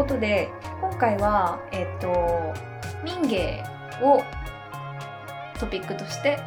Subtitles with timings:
[0.00, 2.54] ことで今回はえっ、と
[3.04, 3.62] 民芸
[4.00, 4.22] を
[5.58, 6.38] トピックとして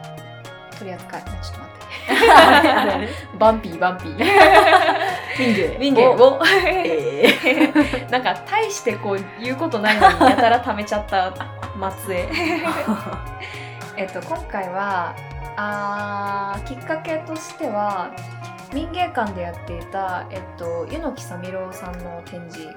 [0.79, 3.37] 取り扱いちょっと待って。
[3.37, 4.17] バンピーバンピー。
[5.37, 6.41] 民芸民芸を。
[6.67, 8.09] えー。
[8.09, 11.31] なんか大してこう言うことないのにやたら貯めちゃった
[12.05, 12.27] 末裔
[13.97, 15.13] えっと今回は
[15.57, 18.09] あーきっかけとしては
[18.73, 22.75] 民芸館でやっていた、えっと、柚木さみろうさんの展示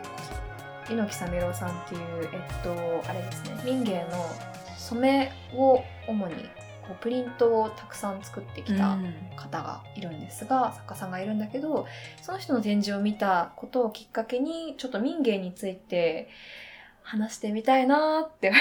[0.88, 2.00] 柚木さみろうさんっていう
[2.32, 4.08] えっとあれですね民芸の
[4.78, 6.34] 染めを主に
[6.86, 8.96] こうプリントをたくさん作ってきた
[9.36, 11.86] 方がいるんですが、作家さんがいるんだけど
[12.22, 16.28] その人の展示を見たことをきっかけにちょっと民芸について
[17.02, 18.52] 話してみたいなーって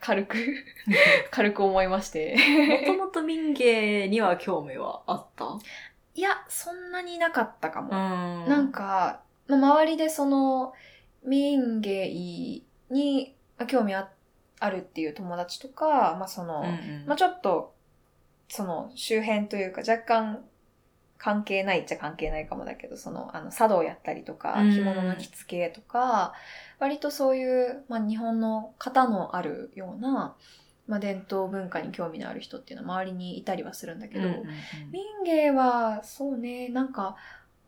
[0.00, 0.36] 軽く
[1.30, 2.36] 軽く思いまして。
[2.86, 5.46] もともと民芸には興味はあった？
[6.14, 7.88] いやそんなになかったかも、
[8.44, 8.48] ん。
[8.48, 10.74] なんか、まあ、周りでその
[11.24, 12.08] 民芸
[12.90, 14.10] にまあ興味あ
[14.60, 16.68] あるっていう友達とか、まあそのうんう
[17.04, 17.06] ん。
[17.06, 17.74] まあ、ちょっと、
[18.48, 20.44] その周辺というか若干
[21.22, 24.72] 関係ないっちゃ関係ないかもだけど、その、あの、茶道やったりとか、うん。
[24.72, 26.32] 着物の着付けとか、
[26.80, 30.34] 割とそういう、まあ、日本の型のあるような、
[30.88, 34.46] まあ、伝統文化に興味のある人っていうのは周りにいたりはするんだけど、うんうんうん。
[34.90, 37.14] 民芸は、そうね、なんか、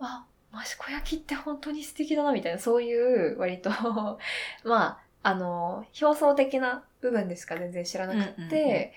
[0.00, 0.26] あ、
[0.62, 3.70] 益子焼って本当に素敵だな、みたいな、そういう、割と、
[4.64, 8.90] まあ、あの、表層的な部分でしか全然知らなくって、うんうんうん。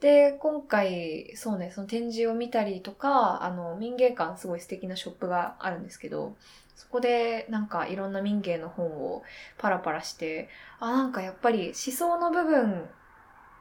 [0.00, 6.36] で、今回、そうね、その展示を見たりとか、あの、民芸館すごい素敵なショップがあるんですけど、
[6.76, 9.22] そこでなんかいろんな民芸の本を
[9.58, 10.48] パラパラして、
[10.80, 12.88] あ、なんかやっぱり思想の部分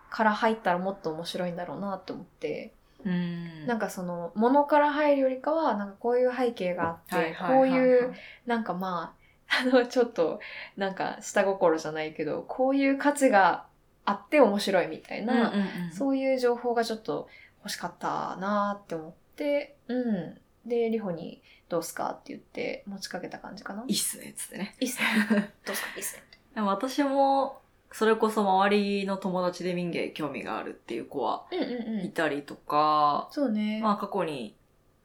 [0.09, 2.73] から入ったらもっと面白いんだろうなって思って、
[3.05, 8.13] うんなんかその、ものから入るよりかは、なんかこういう背景があって、こういう、
[8.45, 9.15] なんかま
[9.47, 10.39] あ、あの、ちょっと、
[10.77, 13.65] なんか下心じゃないけど、こういう価値が
[14.05, 15.53] あって面白いみたいな、
[15.93, 17.27] そういう情報がちょっと
[17.59, 20.37] 欲しかったなーって思って、うん。
[20.65, 23.83] で、リホにどうすかって言って持ちかけた感じかな。
[23.87, 24.75] いいっすね、つってね。
[24.79, 25.51] いいっすね。
[25.65, 25.89] どうすか？
[25.95, 26.23] いいっすね。
[26.55, 27.60] でも私も、
[27.91, 31.65] それこそ周りの友達で民芸興味があるっていう子はうんう
[31.97, 32.11] んういん。
[32.11, 33.79] たりとか、そうね。
[33.81, 34.55] まあ過去に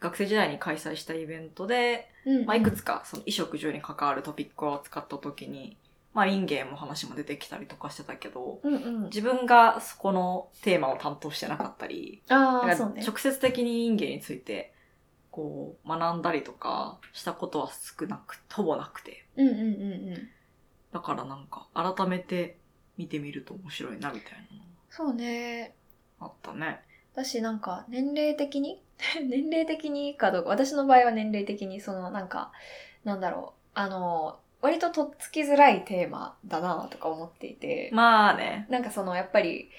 [0.00, 5.76] 学生時代に開催したイベントで、うんうんまあいくつかその衣食住に関わるトピックを扱った時に、
[6.14, 9.02] まあ民芸も話も出てきたりとかしてたけど、うんうん。
[9.04, 13.02] 自分がそこのテーマを担当してなかったり、ああ、そうね。
[13.06, 14.72] 直接的に民芸について、
[15.30, 19.26] こう、学んだりとかしたことは少なく、ほぼなくて。
[19.36, 19.64] うんうんうんう
[20.16, 20.28] ん。
[20.92, 22.58] だからなんか、改めて
[22.96, 24.46] 見てみると面白いな、みたい
[24.90, 25.74] そうね。
[26.18, 26.80] あったね。
[27.12, 28.82] 私なんか年齢的に？
[29.28, 32.50] 年齢的にかどうか私の場合は年齢的にそのなんか
[33.04, 38.66] なんだろうあの割ととっつきづらいテーマだなとか思っていて、まあね。
[38.70, 39.70] なんかそのやっぱり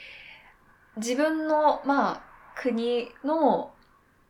[0.98, 2.24] 自分のまあ
[2.56, 3.74] 国の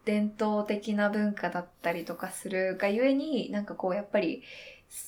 [0.05, 4.41] 伝統的な文化だったりとかするがゆえになんかこうやっぱり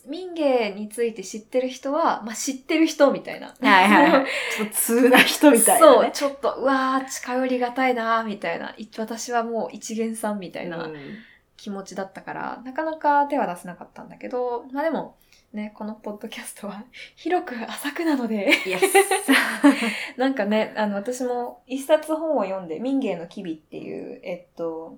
[0.05, 3.47] 民芸について知ってる人は、まあ、知ってる人みたいな。
[3.47, 4.25] はいはいはい。
[4.55, 6.11] ちょっと通な人みたいな、そう、ね。
[6.13, 8.73] ちょっと、うわー、近寄りがたいなーみたいな。
[8.77, 10.95] い私はもう一元さんみたいなうん
[11.59, 15.17] 気持ちだったから、なかなか手は出せなかったんだけど、まあでも、
[15.51, 16.85] ね、このポッドキャストは
[17.17, 18.49] 広く浅くなので。
[20.15, 24.97] なんかね、あの、私も一冊本を読んで、民芸の機微っていう、えっと、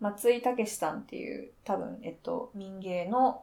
[0.00, 3.42] 松井武さんっていう、多分、えっと、民芸の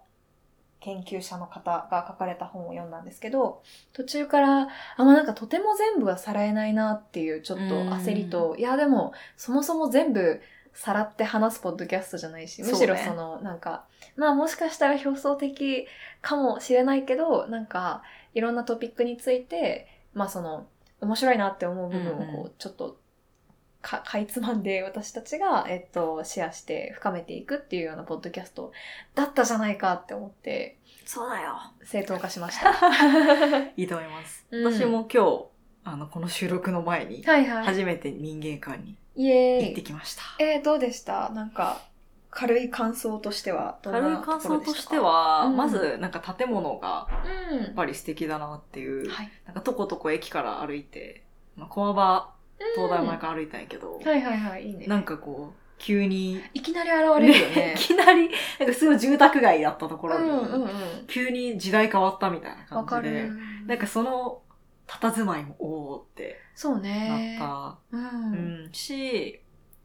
[0.86, 4.68] 研究者の方が書かれた本を読んだんですけど、途中から、あ、
[5.00, 10.42] まあなんかとても全部はさらえないなっていうちょっと焦りと、いやでも、そもそも全部
[10.74, 15.88] さらって話すポッドキャストじゃないし、むしろそうねその、なんか、まあもしかしたら表層的
[16.22, 18.04] かもしれないけど、なんか、
[18.36, 20.68] いろんなトピックについて、まあその、
[21.02, 23.00] 面白いなって思う部分をこうちょっと、
[23.86, 28.72] か、かいつまんで私たちが、えっと、シェアして深めていくっていうようなポッドキャスト
[29.14, 31.60] だったじゃないかって思って、そうだよ。
[31.84, 32.72] 正当化しました。
[33.78, 34.46] いいと思います。
[34.52, 35.46] うん私も今日、
[35.84, 37.66] あの、この収録の前に、はいはい。
[37.66, 39.82] 初めて民芸館に行って。
[39.84, 40.24] きました。
[40.40, 41.30] えー、どうでした？
[41.30, 41.82] なんか、
[42.32, 47.08] 軽い感想としてはどんな軽い感想としては、うんまず、なんか建物が
[47.52, 49.10] やっぱり素敵だなっていう、うん。
[49.10, 49.32] はい。
[49.46, 51.24] なんかとことこ駅から歩いて、
[51.56, 52.34] まあ、駒場、
[52.76, 54.88] 東大前から歩いたんやけど、はいはいはい、いいね。
[54.88, 57.80] なんかこう、急に、いきなり現れるよね い。
[57.80, 58.30] きなり、
[58.60, 60.70] なんか普通の住宅街だったところに、うんうんうん。
[61.08, 63.40] 急に時代変わったみたいな感じでる、。
[63.68, 64.42] なんかその、
[64.88, 67.40] 佇まいもおーってそうなねっ。
[67.40, 67.78] た。
[67.92, 67.98] う。
[67.98, 69.42] うんん、し、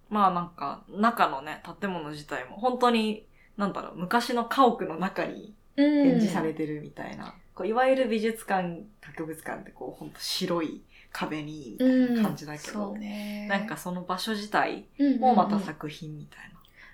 [0.09, 3.27] まあなんか、中のね、建物自体も本当に、
[3.57, 6.03] なんだろう、昔の家屋の中にうん。
[6.05, 13.47] 展示されてるみたいなこういわゆる美術館、博物館ってこう、ほんと白い壁に、みたいな感じだけど、そうね。
[13.49, 14.87] なんかその場所自体
[15.19, 16.51] もまた作品みたい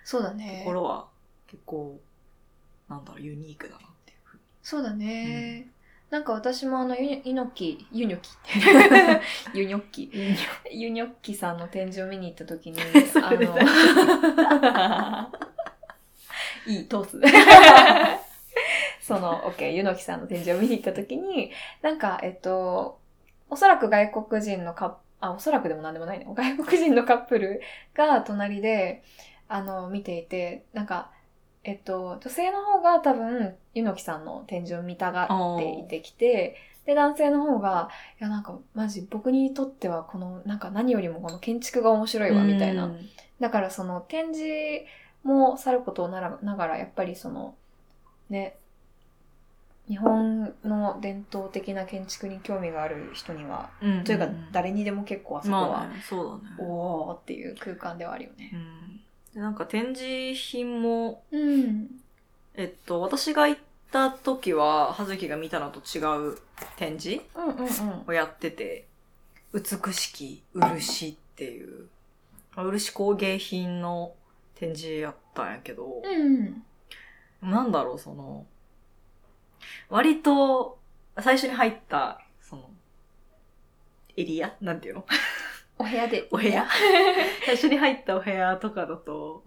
[0.07, 0.73] そうだなねとこ。
[0.73, 1.09] ろは
[1.49, 2.01] 結構、
[2.89, 4.43] なんだろう、ユニークだなっていうふうに。
[4.63, 5.67] そうだね。
[6.11, 8.31] なんか私もあの、ユニョキ、 ユニョキ
[9.53, 10.13] ユニョッキ。
[10.71, 12.79] ユニョッキさんの展示を見に行った時に、
[13.21, 13.59] あの、
[16.73, 17.21] いい、通す。
[19.01, 21.51] その、OK、ユノキさんの展示を見に行った時に、
[21.83, 23.01] なんか、えっと、
[23.49, 26.27] おそらく外国人のカップ、あ、おそらくでもなんでもないね。
[26.29, 27.61] 外国人のカップル
[27.95, 29.03] が隣で、
[29.49, 31.11] あの、見ていて、なんか、
[31.65, 35.25] えっと、女性の方が多分、ユノキさんの展示を見たが
[35.57, 37.89] っていてきて、で、男性の方が、
[38.21, 42.87] いや、なんか、マジ、僕にとっては、この、なんか何よりもこの建築が面白いわ、みたいな。
[42.87, 43.09] うん
[43.39, 44.87] だから、その、展示
[45.23, 47.55] もさることならながら、やっぱりその、
[48.31, 48.57] ね、
[49.89, 56.57] 日本の伝統的な建築に興味がある人には、うんというか、誰にでも結構あそこは、まあね、そうだね。
[56.59, 58.47] おーっていう空間ではあるようね。
[58.49, 59.01] ん
[59.33, 61.89] でなんか展示品も、うん。
[62.55, 63.61] えっと、私が行っ
[63.93, 66.01] た時は、葉月が見たのと違
[66.33, 66.39] う
[66.77, 68.05] 展示うんうんうん。
[68.09, 68.87] をやってて、
[69.53, 71.87] 美しき漆っていう、
[72.57, 74.15] まあ漆工芸品の
[74.57, 76.65] 展示やったんやけど、うん。
[77.43, 78.47] なんだろう、その、
[79.89, 80.79] 割と、
[81.19, 82.71] 最初に入った、その、
[84.17, 84.55] エリア？
[84.61, 85.07] なんていうの？
[85.79, 86.29] お部屋で。
[86.31, 86.67] お部屋？
[87.45, 89.45] 最初に入ったお部屋とかだと、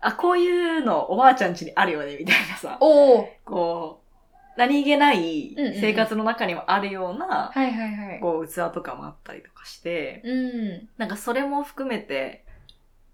[0.00, 8.20] あ、こういうのおばあちゃん家にあるよね、みたいなさ、おーこう、何気ないうんうんうん生活の中にもあるような、はいはいはい。
[8.20, 10.88] こう、器とかもあったりとかして、うん。
[10.98, 12.44] なんかそれも含めて、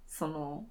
[0.06, 0.64] その、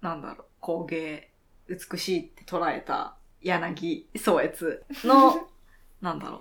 [0.00, 1.30] なんだろう、工芸、
[1.68, 5.46] 美しいって捉えた柳宗悦の、
[6.02, 6.40] なんだろう、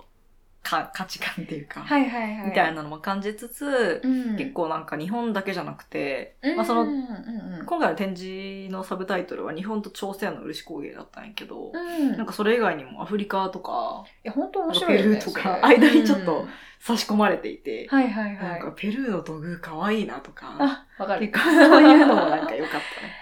[0.64, 2.48] か価値観っていうか、はいはいはい。
[2.48, 12.18] みたいなのも感じつつ、うん、結構なんか日本だけじゃなくて、うん、まあそのうん今回の展示のサブタイトルは日本と朝鮮の漆工芸だったんやけど、うん。
[12.18, 15.04] なんかそれ以外にもアフリカとか、いや、本当面白いよね。
[15.04, 16.50] ペルーとか間にちょっとうん
[16.86, 18.74] 差し込まれていて、はいはいはいなんか。
[18.76, 21.40] ペルーの土偶かわいいなとか、あ、わかる結。
[21.40, 22.82] 構そういうのもなんか良かっ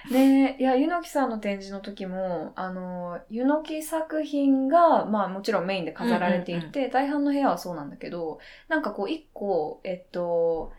[0.10, 0.20] たね。
[0.50, 10.74] ねいや、ゆのきさんの展示の時も、あの、ゆのき作品が、まあもちろんメインで飾られていて、大半の部屋はそうなんだけど、なんかこう一個、えっと、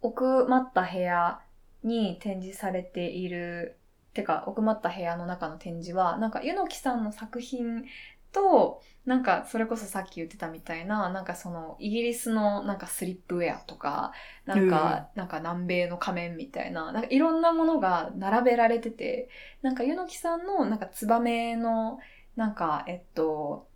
[0.00, 1.40] 奥まった部屋
[1.82, 3.78] に展示されている、
[4.14, 7.84] てか、奥まった部屋の中の展示は、なんかゆのきさんの作品
[8.32, 14.12] と、なんかそれこそさっき言ってたみたいな、なんかそのイギリスのなんかスリップウェアとか、
[14.44, 19.28] なんか、なんか南米の仮面みたいな、なんかいろんなものが並べられてて、
[19.62, 21.98] なんかゆのきさんのなんかツバメの、
[22.34, 23.68] なんか、えっと、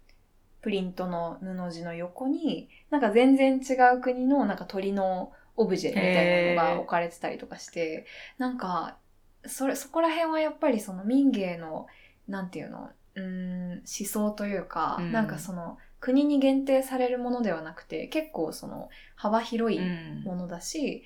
[0.62, 8.06] プリントの布地の横に、なんか全然違う国のなんか鳥のオブジェみたいなのが置かれてたりとかして、
[8.38, 8.99] なんか、
[9.47, 11.87] それ、そこら辺はやっぱりその民芸の、
[12.28, 15.12] なんていうの、うーん、思想というか、うん。
[15.12, 20.24] なんかその、国に限定されるものではなくて、結構その、幅広いうん。
[20.24, 21.04] ものだし、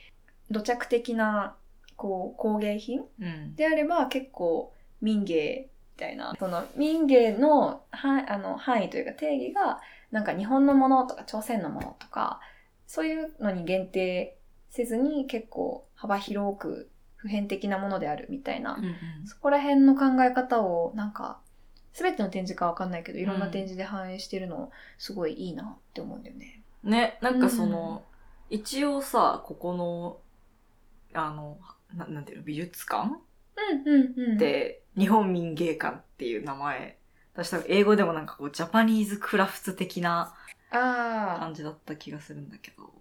[0.50, 1.56] 土着的な、
[1.96, 3.54] こう、工芸品うん。
[3.56, 9.80] であれば結構民芸みたいな、その民芸のはあの範囲というか定義が、
[10.10, 12.40] なんか日本のものとか朝鮮のものとか、
[12.86, 14.36] そういうのに限定
[14.70, 19.26] せずに結構幅広く普遍的なものであるみたいな、うん。
[19.26, 21.40] そこら辺の考え方をなんか、
[21.94, 26.62] すべての展示かわかんないけど、いろんな展示で反映してるの、すごいいいなって思うんだよね。
[26.82, 28.04] ね、なんかその、
[28.50, 30.18] 一応さ、ここの、
[31.14, 31.58] あの、
[31.94, 34.38] ななんていうの、美術館うんうんうん。
[34.38, 36.98] で、日本民芸館っていう名前。
[37.32, 40.34] 私多分英語でもなんかこう、 Japanese craft 的な
[40.70, 42.92] 感じだった気がするんだけど。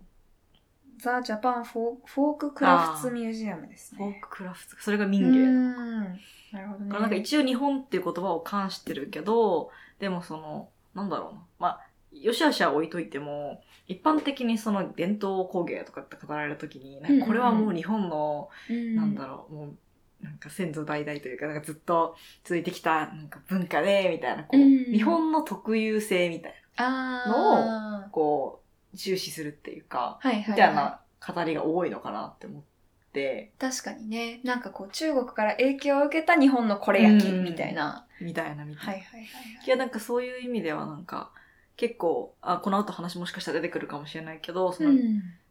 [0.98, 3.98] The Japan Fo- Folk Craft Museum ですね。
[3.98, 5.40] フ folk craft、それがう民芸。
[5.40, 6.20] ん。
[6.54, 7.00] なるほどね。
[7.00, 11.42] なんか一応日本っていう言葉を冠してるけど、でもその、なんだろうな。
[11.60, 11.82] まあ、
[12.12, 28.62] よしあしは置いといても、一般的にその伝統工芸とかって語られるときに、なんかこれはもう日本の、うん、なんだろう、もう、なんか先祖代々というか、なんかずっと続いてきたなんか文化で、みたいな、こう、うん日本の特有性みたいあのこ
[28.94, 30.52] う、重視するっていうか、あ、はいはい、はい。
[30.52, 32.73] みたいな語りが多いのかなって思って、
[33.60, 34.42] 確かにね。
[34.44, 38.06] なんかこう中国から影響を受けた日本のこれ焼きうんみたいな。
[38.20, 38.92] みたいなみたいな。
[38.94, 39.28] はいはいはい
[39.66, 41.32] いや、なんかそういう意味ではなんか、
[41.76, 44.94] 結構、あ、この後話もしかしたら出てくるかもしれないけど、そはい。
[44.94, 45.02] の、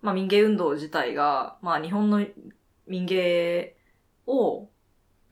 [0.03, 2.25] まあ民芸運動自体が、まあ日本の
[2.87, 3.77] 民芸
[4.27, 4.69] を、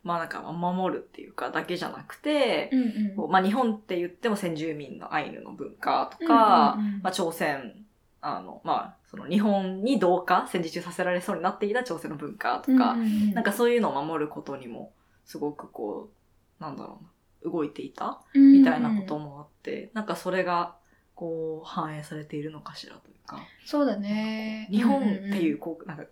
[0.03, 7.85] まあなんか守るっていうかだけじゃなくて、うんうんまあ日本って言っても先住民のアイヌの文化とか、うんうんうんまあ朝鮮、
[8.21, 14.93] あの、まあその日本に同化、戦時中させられそうになっていた朝鮮の文化とか、うんうんうんなんかそういうのを守ることにも
[15.25, 16.11] すごくこ
[16.61, 17.01] う、なんだろ
[17.43, 20.77] うな、動いていたみたいなこともあって、なんかそれが
[21.15, 24.69] こう反映されているのかしらというか、そうだね。
[24.71, 26.05] 日本っていううんこう、なんか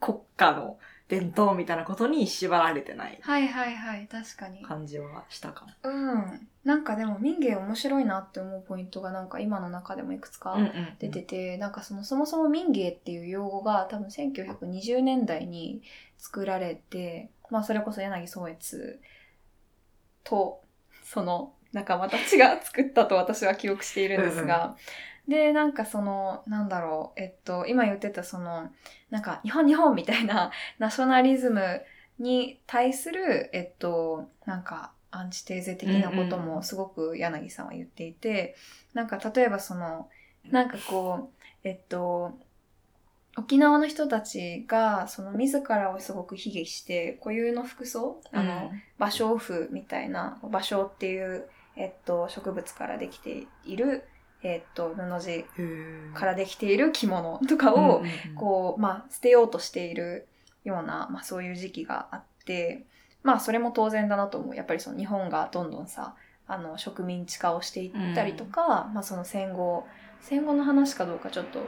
[0.00, 0.78] 国家の
[1.08, 4.62] 伝統みたいなことに縛られてないはいはいはい、確かに。
[4.62, 5.72] 感じはしたかも。
[5.82, 6.48] うん。
[6.64, 10.56] なんかでも民芸面白いなって思うポイントがなんか今の中でもいくつか
[10.98, 15.82] 出てて、なんかそのそもそも民芸っていう用語が多分1920年代に
[16.16, 19.00] 作られて、まあそれこそ柳宗悦
[20.24, 20.62] と
[21.04, 24.76] その仲間たちが作ったと私は記憶しているんですが、
[25.28, 28.70] で、なんかその、なんだろう、えっと、今言ってたその、
[29.10, 31.82] なんか日本日本みたいなナショナリズム
[32.18, 38.56] に対する、えっと、なんかアンチテーゼ的なことうんうんもすごく柳さんは言っていて、
[38.92, 40.08] なんか例えばその、
[40.50, 42.32] なんかこう、えっと、
[43.36, 54.04] 沖縄の人たちが、その自らをすごく卑下して、固有の服装、あの、芭蕉布みたいな、芭蕉っていう、えっと、植物からできている、
[54.42, 55.46] えっと、布地
[56.14, 58.04] からできている着物とかを、
[58.36, 60.28] こう、まあ、捨てようとしている
[60.64, 62.84] ような、まあ、そういう時期があって、
[63.24, 64.56] まあ、それも当然だなと思う。
[64.56, 66.14] やっぱりその日本がどんどんさ、
[66.46, 69.86] あの、植民地化をしていったりとか、まあ、その戦後、
[70.20, 71.66] 戦後の話かどうかちょっと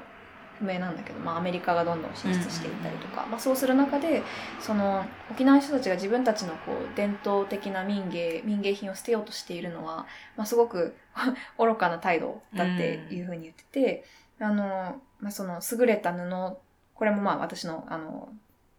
[0.58, 4.22] 不明なんだけど、まあ、アメリカがどんどん進出していったりとか、まあ、そうする中で、
[4.60, 10.94] その、沖縄の人たちが自分たちのこう、伝統的な民芸、民芸品を捨てようとしているのは、まあ、すごく
[11.58, 14.04] 愚かな態度だっていうふうに言ってて、
[14.40, 16.58] あの、まあ、その優れた布、
[16.94, 18.28] これもまあ私の、あの、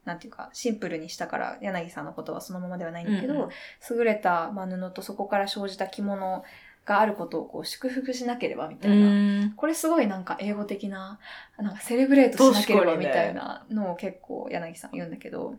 [0.08, 3.50] なんていうか、シンプルにしたから、柳さんのことはそのままではないんだけど、うんうん
[3.90, 6.44] 優れた、まあ、布とそこから生じた着物
[6.86, 9.46] があることをこう祝福しなければみたういな。
[9.46, 9.54] ん。
[9.56, 11.20] これすごいなんか英語的な、
[11.58, 15.56] なんかセレブレートしなければみたいなのを結構柳さん言うんだけど、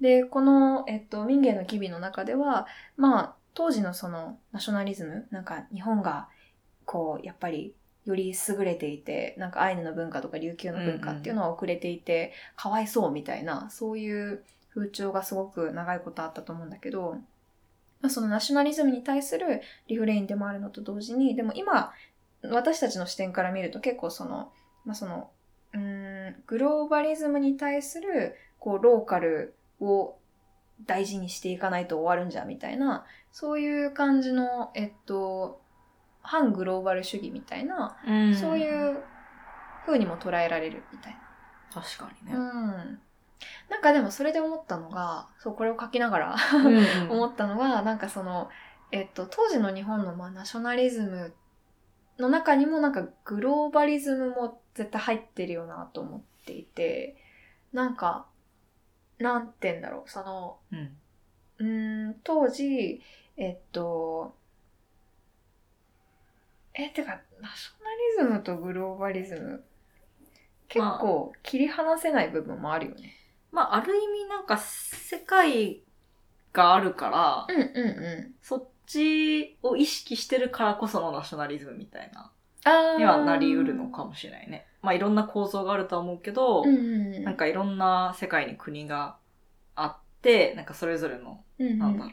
[0.00, 6.28] で、この、えっと、民芸の機微の中では、まあ、当時のそのナショナリズム、なんか日本が、
[6.84, 7.74] こう、やっぱり、
[8.06, 14.44] より優れていて、なんかアイヌの文化とか琉球の文化っていうのは遅れていて、かわいそうみたいな、そういう
[14.74, 17.18] 風潮がすごく長いことあったと思うんだけど、
[18.00, 21.92] まあ、そのナショナリズムに対するリフレインでもあるのと同時に、でも今、
[22.42, 24.52] 私たちの視点から見ると結構その、
[24.84, 25.30] まあ、その、
[25.72, 30.16] うーん、グローバリズムに対する、こう、ローカルを
[30.84, 35.60] 大事にしていかないと終わるんじゃ、みたいな、そういう感じの、えっと、
[36.26, 37.96] 反グローバル主義みたいな、
[38.40, 39.02] そういう
[39.86, 41.16] 風にも捉えられるみたい
[41.72, 42.38] 確かにな。
[42.38, 42.38] ね。
[42.38, 43.00] うん。
[43.68, 46.36] なんかでもそれで思ったのが、そう、これを書きながら
[47.08, 48.48] 思ったのが、なんかその、
[48.90, 51.34] えっと、当時の日本のまあナショナリズム
[52.18, 57.16] の中にもなんかグローバリズムも絶対入ってるよなと思っていて、
[57.72, 58.26] なんか、
[59.18, 60.96] なんて言うんだろう、その、うん。
[61.58, 63.02] うーん、当時、
[63.36, 64.34] えっと、
[66.78, 67.82] え、てか、ナショ
[68.20, 69.64] ナリズムとグローバリズム、
[70.68, 73.14] 結構切り離せない部分もあるよね。
[73.50, 75.80] まあ、ある意味なんか世界
[76.52, 78.34] があるから、うんうんうん。
[78.42, 82.30] そっちを意識してるからこそのナショナリズムみたいな、
[82.64, 84.66] あーにはなりうるのかもしれないね。
[84.82, 87.24] まあ、いろんな構造があるとは思うけど、うんうんうん。
[87.24, 89.16] なんかいろんな世界に国が
[89.74, 92.12] あって、なんかそれぞれの、うんうん、なんだろう、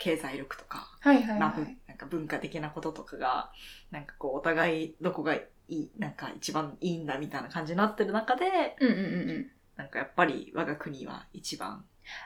[0.00, 1.78] 経済力とか、はいはい、まあぶはい。
[1.86, 3.52] なんか文化的なこととかが、
[3.92, 9.50] なんかこうお互いどこがいい、なんか一番いいんだみたいな感じになってる中で、うんうんうんうん。
[9.76, 11.84] なんかやっぱり我が国は一番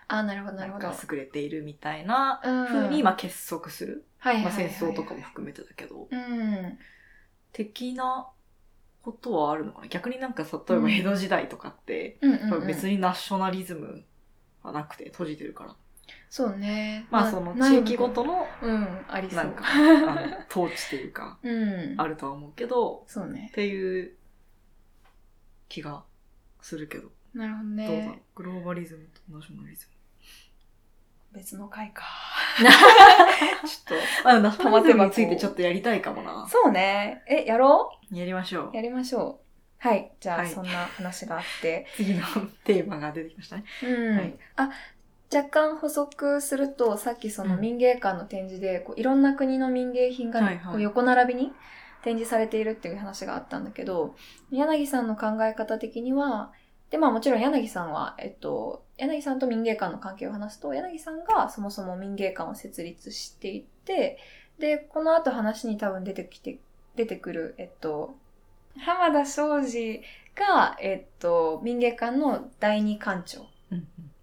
[0.08, 0.88] あー、なるほどなるほど。
[0.88, 4.04] か優れているみたいなうん風に今結束する。
[4.22, 6.78] まあはいはいはい戦争とかも含めてだけど、うん。
[7.52, 8.28] 的な
[9.02, 9.88] ことはあるのかな？
[9.88, 12.28] 逆になんかさ例えば江戸時代とかって、う
[12.62, 12.66] ん。
[12.66, 14.04] 別にナショナリズム
[14.62, 15.76] はなくて閉じてるから。
[16.28, 17.06] そうね。
[17.10, 19.44] まあその地域ごとのうん、ありそう。
[19.44, 20.20] なんか、あの
[20.50, 21.94] 統治っていうか、うん。
[21.96, 23.54] あるとは思うけど、そうねっ。
[23.54, 24.16] ていう
[25.68, 26.02] 気が
[26.60, 28.18] するけど、なるほどどう。
[28.34, 29.86] グローバリズムとナショナリズ
[31.34, 32.04] 別の回か。
[32.60, 32.68] ム。
[33.68, 36.46] ちょっと、 あナショナリズムについてちょっとやりたいかもな。
[36.48, 37.22] そうね。
[37.28, 38.76] え、やろやりましょうう。
[38.76, 39.86] やりましょう。
[39.86, 40.12] はい。
[40.20, 41.86] じゃあ、はいそんな話があって。
[41.94, 42.22] 次の
[42.64, 43.64] テーマが出てきましたね。
[43.82, 44.16] うん。
[44.16, 44.70] はいあ、
[45.34, 47.60] 若干補足すると、さっきそのうん。
[47.60, 50.72] 民芸館の展示で、こういろんな国の民芸品がはいはい。
[50.72, 51.52] こう横並びに
[52.02, 54.14] 展示されているっていう話があったんだけど、
[54.50, 56.52] 柳さんの考え方的には、
[56.90, 64.18] で、まあもちろん柳さんは、えっと、柳さんと民芸館の関係を話すと、柳さんがそもそも民芸館を設立していて、
[64.58, 66.58] で、この後話に多分出てきて、
[66.94, 68.16] 出てくる、えっと、
[68.78, 70.02] 浜田庄司
[70.34, 73.46] が、えっと、民芸館の第二館長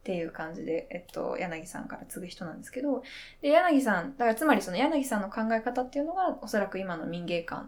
[0.01, 3.03] っうんていう感じで、えっと、柳さんから継ぐ人なんですけど、
[3.41, 7.67] で、柳さん、だからつまりその柳さんの考え方っていうのが、おそらく今の民芸館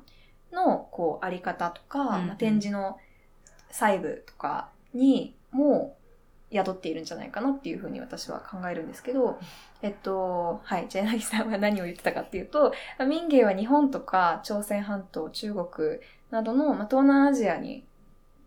[0.52, 2.98] の、こう、あり方とか、うんうんまあ、展示の
[3.70, 5.96] 細部とかにも
[6.52, 9.40] 宿っているんじゃないかなっていうふうに私は考えるんですけど、
[9.82, 10.88] えっと、はい。
[10.90, 12.74] じゃあ柳さんは何を言ってたかっていうと、
[13.08, 16.00] 民芸は日本とか朝鮮半島、中国
[16.32, 17.84] などの、まあ、東南アジアに、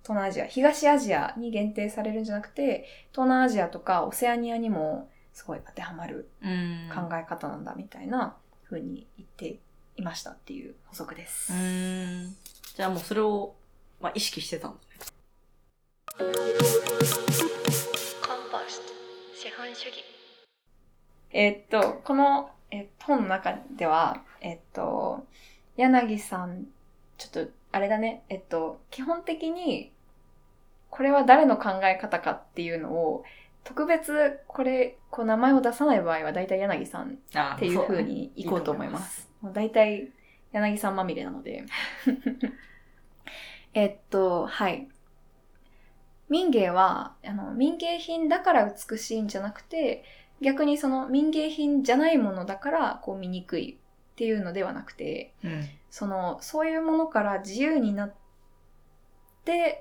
[0.07, 6.89] 東南アジア、東アジアに限定されるんじゃなくて、東南アジアとかオセアニアにもすごい当てはまるうん。
[6.95, 8.37] 考え方なんだみたいな
[8.71, 9.59] 風に言って
[9.97, 11.53] いましたっていう補足です。
[11.53, 12.37] うん。
[12.77, 13.57] じゃあもうそれを、
[14.01, 14.83] まあ、意識してたんだね。
[19.35, 20.05] 資本主義。
[21.33, 25.27] えっと、この、えっと、本の中では、えっと、
[25.77, 26.67] 柳さん、
[27.19, 29.93] ちょっと、あれだね、えっと、基本的に、
[30.97, 33.25] これは誰の考え方かっていうのを、
[33.65, 39.29] 特別、これ、こう名前を出さない場合は、大体柳さんあっていう風にいこうと思います。
[39.43, 40.11] もう大体、
[40.53, 41.65] 柳さんまみれなので。
[43.75, 44.89] えっと、はい。
[46.31, 50.03] 民芸は、あの、民芸品だから美しいんじゃなくて、
[50.41, 53.79] 逆にその民芸品じゃないものだから、こう見にくい
[54.13, 55.69] っていうのではなくて、うん。
[55.91, 58.17] その、そういうものから自由になって、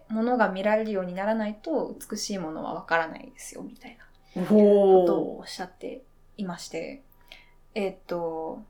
[0.10, 3.98] ものが見られるようにならないと、美しいものはわからないですよ、みたい
[4.36, 4.42] な。
[4.42, 6.04] おことをおおっしゃって
[6.38, 7.04] いまして、
[7.74, 8.64] えーっと、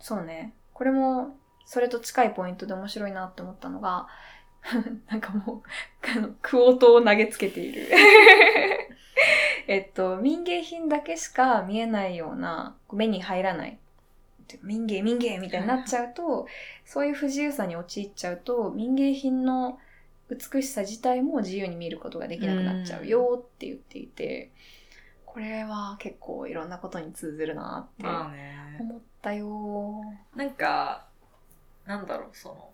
[0.00, 4.08] そうね、これもそれと近いポイントで面白いなって思ったのが、
[5.08, 7.88] なんかもう、クオートを投げつけている。
[9.66, 13.78] えっと、民芸品だけしか見えないような、目に入らない。
[14.62, 16.46] 民芸、民芸みたいになっちゃうと、
[16.84, 19.78] そういう不自由さに陥っちゃうと、民芸品の
[20.28, 24.50] 美しさ自体も自由に見ることができなくなっちゃうよって言っていて、
[25.26, 28.06] これは結構いろんなことに通ずるなって。
[28.80, 30.02] 思ったよ。
[30.34, 31.06] なんか、
[31.86, 32.70] なんだろう、その、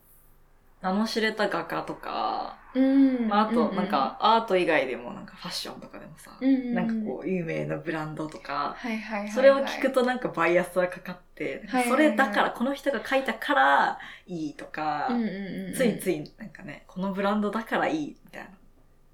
[0.81, 3.29] 名の知れた画家とか、うん。
[3.29, 18.51] まあ、あと、うなん、か、アート以外でも、なんかファッションとかでもさ、うんうん、なんかこう、有名なブランドとか、はいはいはいはい、それを聞くとなんかバイアスがかかって、はいはいはいそれだから、この人が書いたからいいとか、うんうんうんうん、ついついなんかね、このブランドだからいいみたいな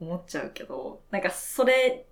[0.01, 2.07] 思っちゃうけど、なんかそれ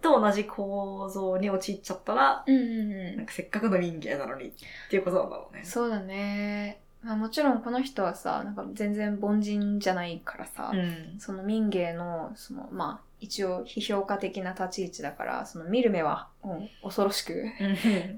[0.00, 4.52] と同じ構造に陥っちゃったら、うんうんうんなんかせっかくの民芸なのにっ
[4.90, 5.64] ていうことなんだろうね。
[5.64, 6.82] そうだね。
[7.06, 11.20] まあもちろんこの人はさ、なんか全然凡人じゃないからさ、うん。
[11.20, 17.44] その民芸の、その、まあ、一応批評家的な立ち位置だから、その見る目は、うん恐ろしく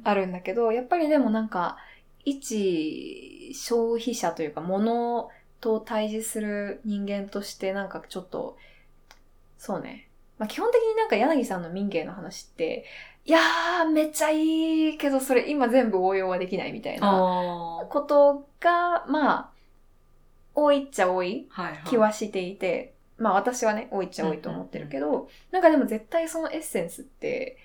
[0.05, 1.77] あるんだけど、やっぱりでもなんか、
[2.25, 5.29] 一消費者というか、物
[5.61, 8.57] と対峙する人間として、なんかちょっと、
[9.59, 10.09] そうね。
[10.39, 12.87] まあ基本的になんか柳さんの民芸の話って、
[13.29, 17.87] いやー、めっちゃいいけど、それ今全部応用はできないみたいな。
[17.91, 19.51] ことが、まあ、
[20.55, 21.81] 多いっちゃ多いはいはい。
[21.85, 27.59] 気はしていて、まあ私はね、多いっちゃ多いと思ってるけど、なんかでも絶対そのエッセンスって、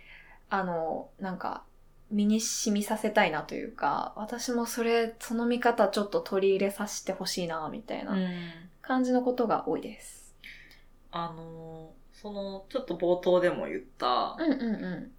[0.50, 1.64] あの、なんか、
[2.12, 8.30] 身に染みさせたいなというか、私もそれ、その見方ちょっと取り入れさせてほしいな、みたいなうん。
[8.82, 10.36] 感じのことが多いです。
[11.12, 15.12] あのー、その、ちょっと冒頭でも言った、うんうん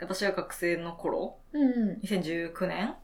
[0.00, 1.62] 私が学生の頃、うん。
[1.62, 2.00] うんうん。
[2.02, 2.94] 2019年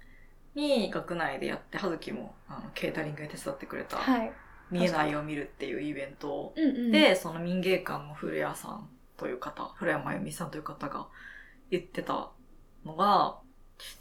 [0.54, 4.32] に学内でやって、葉月もあのケータリングで手伝ってくれた、はい。
[4.70, 6.90] 見えないを見るっていうイベントうんうん。
[6.90, 11.06] で、その民芸館の古谷さんという方、古谷真由美さんという方が
[11.70, 12.30] 言ってた
[12.84, 13.38] のが、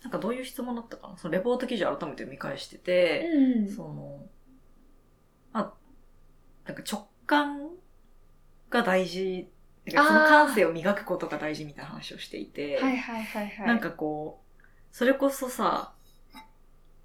[0.03, 1.17] なんかどういう質問だったかな？
[1.17, 3.69] そのレポート記事を改めて見返してて、うん。
[3.69, 4.25] その、
[5.51, 5.73] まあ、
[6.65, 7.69] なんか直感
[8.69, 9.49] が大事、
[9.87, 13.67] その感性を磨くことが大事みたいな話をしていて、はいはいはいはい。
[13.67, 15.93] なんかこう、それこそさ、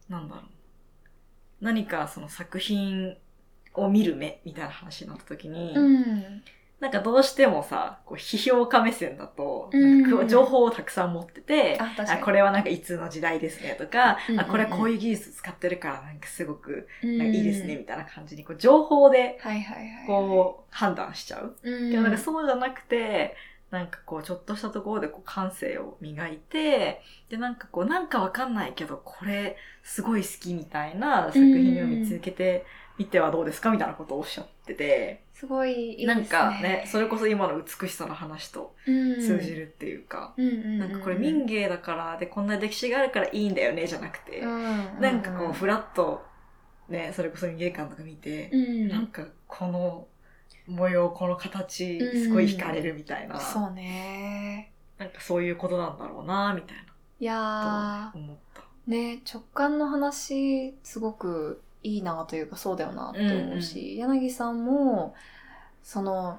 [0.08, 0.44] なんだろう。
[1.60, 3.16] 何かその作品
[3.74, 6.42] を見る目みたいな話になった時に、うん。
[6.80, 9.70] なんかどうしてもさ、こう批評家目線だと、
[10.26, 12.10] 情報をたくさん持ってて、あ、確かに。
[12.10, 20.06] あこれはなんかいつの時代ですねとか、あこれはこういう技術使ってるからなんかすごくいいですねみたいな感じにこう情報ではいはいはい。
[20.06, 21.54] こう判断しちゃう。
[21.62, 23.36] うん、でもなんかそうじゃなくて、
[23.70, 32.64] なんかこうちょっとしたところでこう感性を磨いて、でなんかこうなんかわかんないけどこれすごい好きみたいな作品を見つけて
[33.00, 36.14] 見てはどうですかみたいなことをおっしゃってて、すごいいいですね。
[36.16, 46.22] なんかね、それこそ今の美しさの話と通じるっていうか、うんうんうんうん、なんかこれ民芸だから、で、こんな歴史があるからいいんだよね、じゃなくて、うんなんかこう、フラッと、
[46.90, 50.06] ね、それこそ民芸館とか見て、うん、なんかこの
[50.66, 54.72] 模様、この形、うんすごい惹かれるみたいな、そうね。
[54.98, 56.76] なんかそういうことなんだろうな、みたい
[57.20, 58.60] いやな、と思った。
[58.88, 65.14] ー、ね、直感の話、すごくいいなというか、そうだよなって思うし、柳さんも、
[65.82, 66.38] その、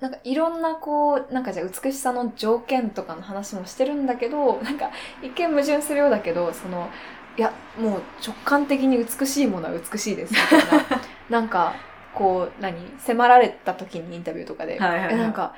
[0.00, 4.90] なんかいろんなこう、なんかじゃあ美しさの条件とかの話もしてるんだけど、なんか
[5.22, 6.88] 一見矛盾するようだけど、その、
[7.36, 11.02] いや、もう直感的に美しいものは美しいですみたいな。
[11.30, 11.74] なんか、
[12.14, 12.74] こう、何？
[12.98, 15.54] 迫られた時にインタビューとかで、はいはいはいえ、なんか、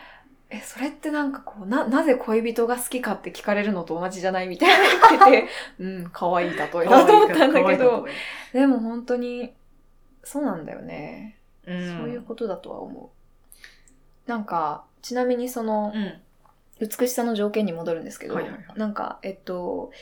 [0.54, 5.48] え、それってなんかこう、な、なぜ恋人が好きかって聞かれるのと同じじゃないみたいな言ってて、
[5.82, 8.06] うん、可愛い例えだと思ったんだけど、
[8.52, 9.52] でも本当に、
[10.22, 11.38] そうなんだよね。
[11.66, 13.10] うん、そういうことだとは思
[14.26, 14.30] う。
[14.30, 16.20] なんか、ちなみにその、うん。
[16.80, 19.92] 美しさの条件に戻るんですけど、はいはいはいなんか、えっと、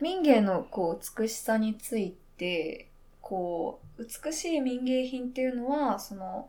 [0.00, 2.88] 民芸のこう美しさについて、
[3.20, 6.48] こう、美しい民芸品っていうのは、その、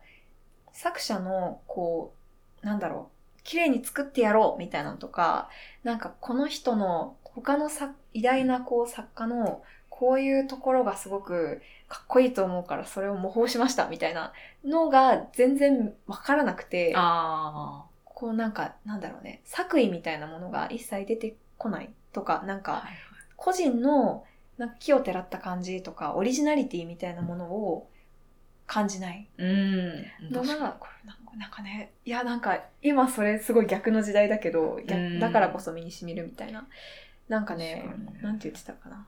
[0.72, 2.14] 作者の、こ
[2.62, 5.48] う、なんだろう、綺麗に作ってやろうみたいなのとか、
[5.84, 14.32] なんかこの人の、他のさ偉大なこう作家の、こういうところがすごくかっこいいと思うからそれを模倣しましたみたいな
[14.64, 22.60] のが全然わからなくて、あこうなんか、なんだろうね、作為みたいなものが一切出てこないとか、なんあ。
[22.60, 22.82] か、はい
[23.36, 24.24] 個人の
[24.56, 27.88] なんか木をてらった感じとか、オリジナリティみたいなものを
[28.72, 30.06] 感じないうん。
[30.30, 34.80] のが、これなんかなんかね、いやなんか今それすごい逆の時代だけど、
[35.20, 36.66] だからこそ身に染みるみたいな。
[37.28, 37.84] なんかね
[38.22, 39.06] なんて言ってたかな。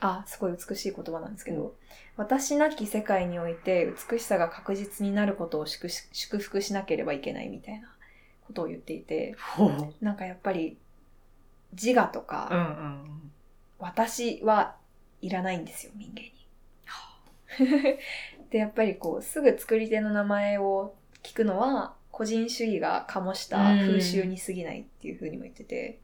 [0.00, 1.76] あ、すごい美しい言葉なんですけど、
[2.16, 5.88] 私なき世界において美しさが確実になることを祝
[6.40, 7.88] 福しなければいけないみたいな
[8.48, 9.36] ことを言っていて。
[10.00, 10.76] なんかやっぱり
[11.72, 13.30] 自我とか、うんうん
[13.78, 14.76] 私は
[15.20, 16.32] いらないんですよ、民芸に。
[18.50, 25.98] で、やっぱりこう、すぐ作り手の名前を聞くのは、個人主義が醸した風習に過ぎないっていうふうにも言ってて、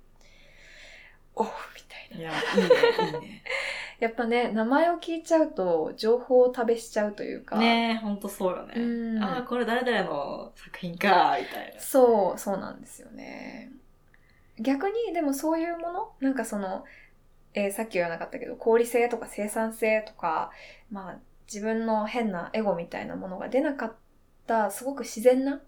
[1.36, 2.24] おうみたいうん。
[2.24, 2.30] な。
[2.30, 3.42] いや、いいね、いいね。
[4.00, 7.58] やっぱね、名前を聞いちゃうと、情報を食べしちゃうというか。
[7.58, 8.74] ねえ、ほんとそうよね。
[8.76, 8.80] う
[9.18, 11.80] んああ、これ誰々の作品か、みたいな。
[11.80, 13.70] そう、そうなんですよね。
[14.58, 16.84] 逆に、でもそういうものなんかその、
[17.54, 20.50] えーさっきは言わなかったけど、効率性とか生産性とか、
[20.90, 21.18] まあ、
[21.52, 23.92] 自分の変なエゴみたいなものが出なかっ
[24.46, 25.60] た、すごく自然な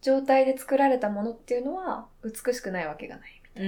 [0.00, 3.42] 状態で作られたものっていうのは、美しくないわけがない。
[3.56, 3.62] うん。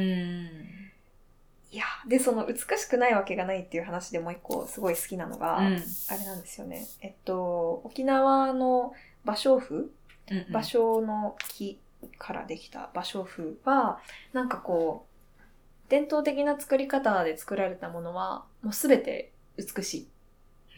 [1.70, 5.64] いや、で、その美しくないわけがないっていう話でもう一個すごい好きなのが、うん。
[5.64, 5.68] あ
[6.16, 6.86] れなんですよね。
[7.00, 9.92] えっと、沖縄の芭蕉布？
[10.30, 11.78] うん芭蕉の木
[12.18, 14.00] からできた芭蕉布は、
[14.32, 15.06] なんかこ
[15.38, 15.42] う、
[15.88, 20.06] 伝統的な作り方で作られたものは、もうすべて美しいっ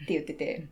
[0.05, 0.67] て言ってて、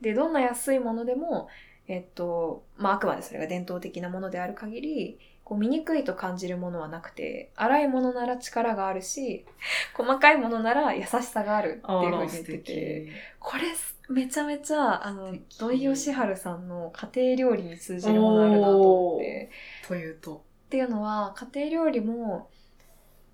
[0.00, 1.48] で、どんな安いものでも、
[1.88, 9.46] えっと、まあ、あくまでそれが伝統的なものである限り、こう、醜いと感じるものはなくて、粗いものなら力があるし、
[9.94, 13.06] 細かいものなら優しさがあるっていうふうに言ってて、
[13.38, 13.62] これ
[14.08, 19.50] めちゃめちゃ、あの土井善晴さんの家庭料理に通じるものあるなと思って。
[19.86, 20.44] というと。
[20.66, 22.50] っていうのは、家庭料理も、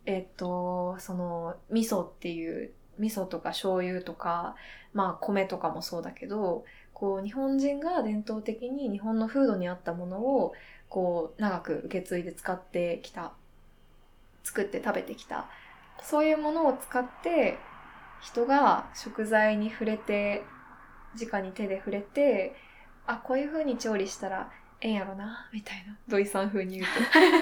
[0.04, 4.54] えっと、その、味噌っていう、味噌とか醤油とか、
[4.92, 10.52] まあ米とかもそうだけど、こう日本人が伝統的に日本の風土に合ったものを、
[10.88, 13.32] こう長く受け継いで使ってきた、
[14.44, 15.46] 作って食べてきた。
[16.02, 17.58] そういうものを使って、
[18.20, 20.44] 人が食材に触れて、
[21.20, 22.54] 直に手で触れて、
[23.06, 24.50] あ、こういう風に調理したら
[24.84, 25.96] ええんやろな、みたいな。
[26.08, 26.90] 土井さん風に言うと。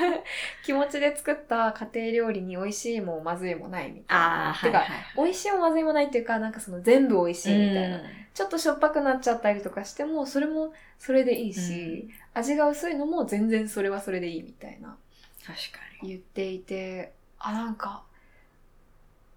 [0.64, 4.48] 気持ちで作った家庭料理に美味しいもまずいもないみたいな。
[4.48, 4.84] ああ、てか、
[5.16, 7.96] 美味しいもまずいもないっていうか、なんかその全部美味しいみたいな。
[7.96, 14.96] うんちょっとしょっぱくなっちゃったりとかしても、それもそれでいいし、味が薄いのも全然それはそれでいいみたいな。
[15.44, 16.08] 確かに。
[16.08, 18.04] 言っていて、あ、なんか、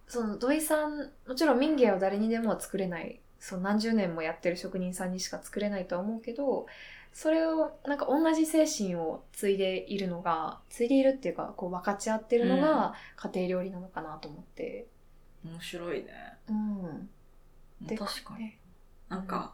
[0.08, 6.68] その土井さん、もちろん民芸は誰にでもは作れない、そう何十年もやってる職人さんにしか作れないとは思うけど、
[7.14, 14.88] それを、なんか同じ精神を継いでいるのが、継いでいるっていうか、こう分かち合ってるのが家庭料理なのかなと思って。
[15.46, 16.38] 面白いね。
[16.50, 17.10] うん。
[17.82, 18.46] で確かに。
[18.46, 18.60] ね
[19.10, 19.54] なんか、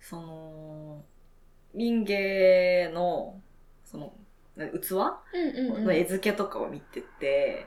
[0.00, 1.04] その、
[1.72, 3.40] 民芸の、
[3.84, 4.12] その、
[4.56, 4.92] な器？
[4.92, 5.00] うん
[5.34, 5.84] うんうん。
[5.84, 7.66] の絵付けとかを見てて、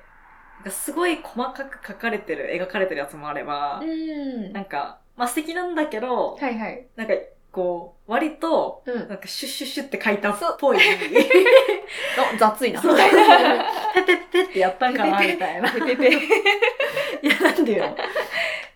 [0.58, 4.52] なんかすごい細かく描かれてる、描かれてるやつもあれば、うん。
[4.52, 6.88] なんか、まあ素敵なんだけど、はいはい。
[6.98, 7.14] なんか
[7.52, 9.10] こう、割と、うん。
[9.10, 10.78] なんかシュッシュッシュッって書いたっぽい。
[10.80, 10.82] あ
[12.38, 12.82] 雑いな。
[12.82, 13.66] みたいな。
[13.94, 15.70] ペペペってやったんかなみたいな。
[15.70, 16.10] ペペペ。
[17.22, 17.98] いや、なんていうの？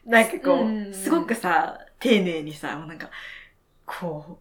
[0.06, 0.94] なんかこう、うん。
[0.94, 3.10] すごくさ、丁寧にさ、なんか、
[3.86, 4.38] こう、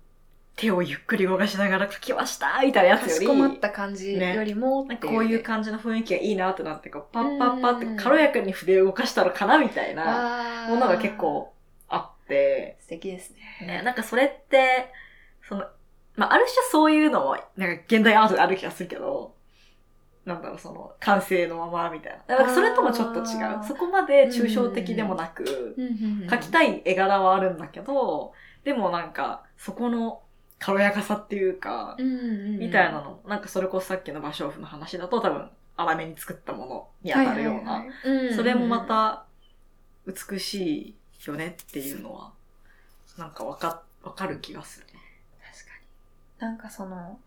[0.57, 7.97] 手をゆっくり動かしながら書きましたみたいなやつより、かしこまった感じよりも、なんかこういう感じの雰囲気がいいなってなって、こうパッパッパってうん。
[7.97, 10.66] 軽やかに筆を動かしたのかなみたいな。
[10.68, 11.54] ものが結構
[12.81, 13.67] 素敵ですね。
[13.67, 14.93] ね、なんかそれって、
[15.47, 15.65] その、
[16.17, 19.35] まあ、ある種そういうのも、なんか現代アートである気がするけど、
[20.25, 22.37] なんだろう、その、完成のままみたいな。
[22.37, 23.65] なんかそれともちょっと違う。
[23.67, 26.51] そこまで抽象的でもなく、描きい。
[26.51, 28.33] たい絵柄はあるんだけど、
[28.65, 30.23] でもなんか、そこの
[30.59, 37.85] 軽やかさっていうか、みたいなの、なんかそれこそさっきの芭蕉布の話だと多分、粗めに作ったものに当たるような、
[38.35, 39.27] それもまた
[40.07, 40.95] 美しい
[41.31, 42.33] よねっていうのは、
[43.17, 44.93] なんかわか、わかる気がするね。
[45.53, 46.49] 確かに。
[46.49, 47.19] なんかその、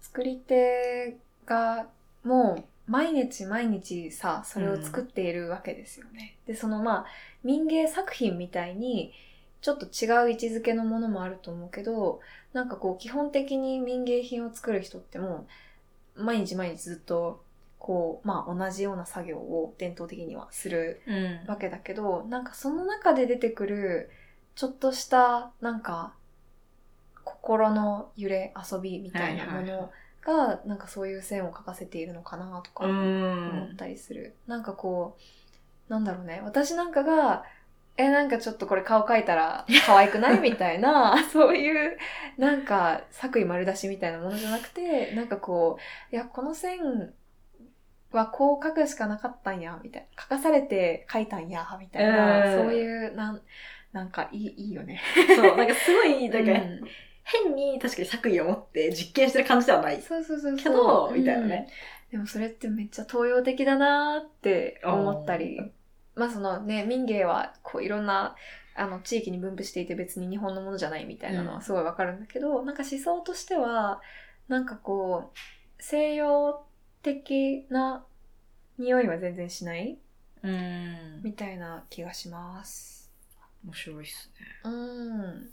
[0.00, 1.86] 作り手が
[2.22, 6.36] もう毎日毎日さ、それを作っているわけですよね。
[6.46, 7.06] で、そのまあ、
[7.42, 9.12] 民芸作品みたいに、
[9.62, 12.20] ちょっと違う位置づけのものもあると思うけど、
[12.52, 15.46] なんかこう、基本的に民芸品を作る人っても
[16.16, 17.42] う、毎日毎日ずっと、
[17.86, 21.40] こう、まあ同じような作業を伝統的にはするうん。
[21.46, 24.10] わけだけどなんかその中で出てくる
[24.54, 26.14] ちょっとしたなんか
[27.24, 29.66] 心の揺れ遊びみたいなもはいはい。
[29.66, 29.90] の
[30.22, 32.86] がなんかそういう線を描かせているのかなとかう
[33.46, 35.16] 思んったりする、なんかこ
[35.88, 36.40] うなんだろうね。
[36.44, 37.44] 私なんかが
[37.96, 40.40] えなんかちょっとこれ顔描いたら可愛くない？
[40.40, 41.98] みたいなそういう
[42.38, 45.78] なんか作為丸出しみたいなものじゃなくてなんかこ
[46.12, 47.14] ういやこの線
[48.16, 50.22] はこう描くしかなかったんやみたいな。
[50.22, 52.64] 書かされて描いたんやみたいな、うん。
[52.64, 53.42] そういうなん
[53.92, 55.00] なんかいいいいよね。
[55.36, 56.80] そう、なんかすごい、 なんか、うん。
[57.24, 60.02] 変に確かに作為を持って実験してる感じではない。
[60.02, 60.56] そうそうそうそう。
[60.56, 61.68] けどみたいなね。
[62.12, 62.18] うん。
[62.18, 65.72] でもそれってめっちゃ東洋的だなーって思ったり。
[66.14, 68.36] まあそのね民芸はこういろんな
[68.76, 71.54] あの地域に分布していて別に日本のものじゃないみたいなのうん。
[71.56, 74.00] はすごいわかるんだけど、なんか思想としては
[74.48, 75.38] なんかこう
[75.82, 76.63] 西洋
[77.04, 78.04] 的な
[78.78, 79.98] 匂いは全然しない？
[80.42, 81.20] うん。
[81.22, 83.12] みたいな気がします。
[83.64, 84.30] 面白いっす
[84.64, 84.70] ね。
[84.70, 85.50] うん。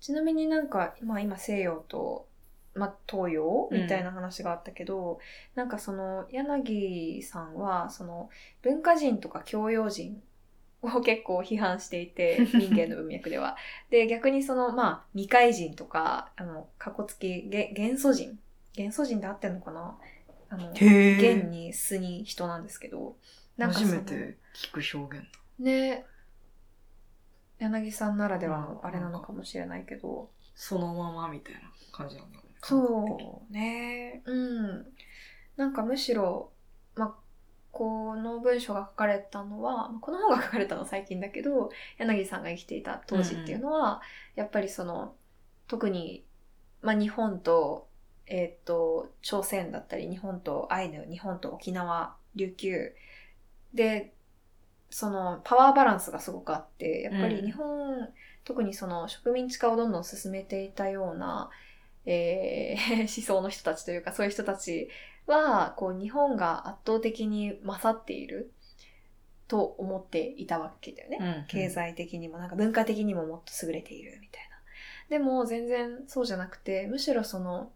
[0.00, 2.28] ちなみになんか、まあ今西洋と、
[2.74, 5.18] まあ東洋みたいな話があったけど、
[5.54, 8.28] なんかその柳さんは、その
[8.62, 10.22] 文化人とか教養人
[10.82, 13.56] を結構批判していて、 民芸の文脈では。
[13.90, 18.38] で、逆にその、まあ未開人とか、あの、かこつき、げ元素人
[18.74, 19.98] 元素人で合ってんのかな？
[20.48, 23.16] あの、へ元に素に人なんですけど、
[23.56, 25.26] なんか初めて聞く表現。
[25.58, 26.04] ね
[27.58, 31.60] 柳さんならではのあれなのかもしれないけど、そのままみたいな
[31.92, 32.58] 感じなんだろうね。
[32.62, 34.22] そうね。
[34.26, 34.86] うん。
[35.56, 36.50] なんかむしろ
[36.94, 37.14] まあ
[37.72, 44.00] この文章が書かれたのはこの本が書かれたのは最近だけど柳さんが生きていた当時っていうのは、
[44.34, 45.14] やっぱりその
[45.66, 46.24] 特に、
[46.80, 47.88] まあ、日本と,、
[48.26, 52.92] えー、と朝鮮だったり日本とアイヌ日本と沖縄琉球
[53.72, 54.12] で
[54.90, 58.08] そのパワーバランスがすごくあってやっぱり日本、
[58.44, 61.50] 特にその植民地化をどんどん進めていたような、
[62.06, 64.88] えー 思想の人たちというかそういう人たち
[65.26, 68.52] はこう日本が圧倒的に勝っている
[69.48, 71.18] と思っていたわけだよね。
[71.20, 74.56] うん経済的にもなんか文化的にももっと優れているみたいな。
[75.08, 77.72] でも全然そうじゃなくてむしろその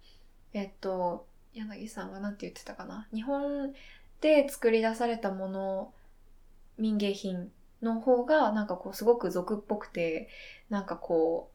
[0.52, 3.06] えっと柳さんが何て言ってたかな？
[3.12, 3.72] 日本
[4.20, 5.92] で作り出されたもの
[6.78, 7.50] 民芸品
[7.82, 10.28] の方がなんかこうすごく俗っぽくて
[10.68, 11.50] なんかこ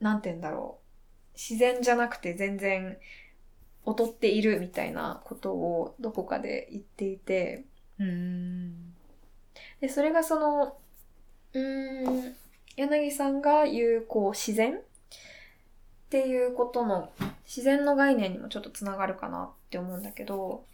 [0.00, 1.36] うなんて言うんだろう。
[1.38, 2.96] 自然じゃなくて全然
[3.86, 7.64] 劣っているみたいなことをどこかで言っていて。
[7.98, 8.92] うん。
[9.80, 10.76] でそれがその
[11.52, 12.36] うーん
[12.76, 14.80] 柳さんが言うこう自然
[16.20, 17.10] っていうことの
[17.44, 20.64] 自然の概念にもちょっとつながるかなって思うんだけど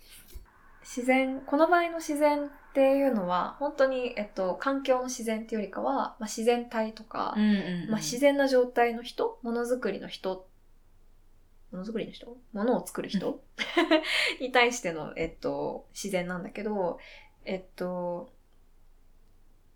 [0.83, 10.47] 自然この場合の自然っていうのは本当に、えっと、環境の自然っていうよりかは、まあ、自然体とか、うんうんまあ、自然な状態の人ものづくりの人
[11.73, 12.37] ものづくりの人？
[12.53, 13.41] ものを作る人？
[14.41, 16.99] に対しての、えっと、自然なんだけど
[17.47, 18.31] えっと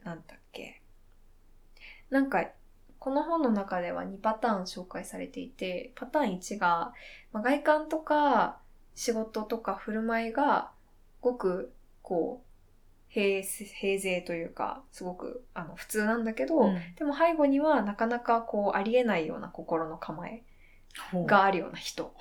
[0.04, 0.82] なんだっけ？
[2.10, 2.46] なんか
[3.06, 6.92] この本の中では2パターン紹介されていてパターン1が、
[7.32, 8.58] まあ、外観とか
[8.96, 10.72] 仕事とか振る舞いが
[11.20, 12.46] ごくこう
[13.08, 20.42] 平平勢というか、すごくあの普通なんだけど、うんでも背後にはなかなかこうありえないような心の構え
[21.14, 22.12] があるような人。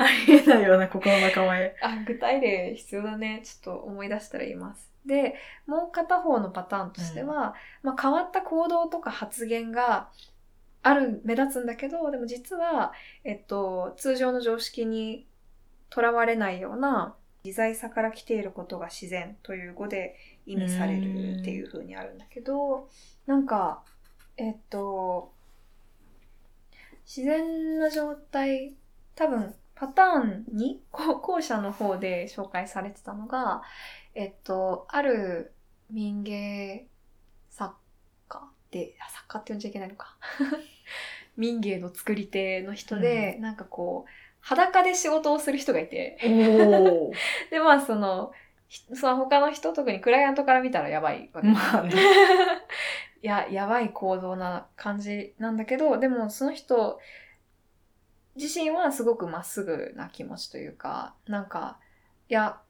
[0.00, 1.76] ありえないような心の構え。
[1.80, 3.42] あ、具体例必要だね。
[3.44, 4.87] ちょっと思い出したら言います。
[5.08, 5.34] で、
[5.66, 10.10] もう片方のパターンとしては、まあ変わった行動とか発言が
[10.82, 12.92] ある、目立つんだけど、でも実は、
[13.24, 15.26] えっと、通常の常識に
[15.90, 20.14] とらわれないような自在さから来ていることが自然という語で
[20.46, 22.88] 意味されるっていう風にあるんだけど、
[23.26, 23.82] なんか、
[24.36, 25.32] えっと、
[27.06, 28.74] 自然な状態、
[29.14, 33.62] 多分パターンに後者の方で紹介されてたのが、
[34.18, 35.52] えっと、ある
[35.90, 36.88] 民芸
[37.50, 37.76] 作
[38.28, 40.16] 家で、あ作家って呼んじゃいけないのか。
[41.36, 46.18] 民芸の作り手の人で、なんかこう、裸で仕事をする人がいて。
[47.52, 48.32] で、まあその、
[48.66, 51.46] ひその他の人、特にクライアントから見たらやばいわけ。
[51.46, 51.94] まあね。
[51.94, 51.94] い
[53.24, 56.98] や、やばい行動な感じなんだけど、でもその人
[58.34, 61.78] 自身はすごくまっすぐな気持ちというか、なんか、
[62.28, 62.60] いや、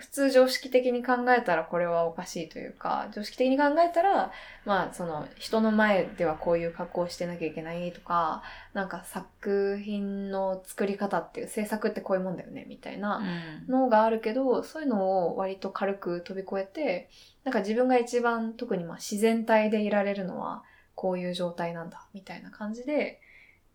[0.00, 4.32] 普通常識的に考えたらこれはおかしいというか、常識的に考えたら、
[4.64, 13.22] まあその人の前ではこういう格好をしてなきゃいけないとか、なんか作品の作り方っていう制作ってこういうもんだよね、みたいな
[13.68, 17.10] のがあるけど、そういうのを割と軽く飛び越えて、
[17.44, 20.62] なんか自分が一番特にまあ自然体でいられるのは
[20.94, 23.20] こういう状態なんだ、みたいな感じで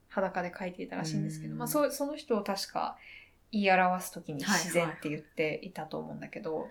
[0.10, 1.60] 裸で描いていたらしいんですけど、うん。
[1.60, 2.98] まあそその人を確か
[3.56, 4.64] 言い表すときにはいはい。
[4.66, 6.68] 自然って言っていたと思うんだけど、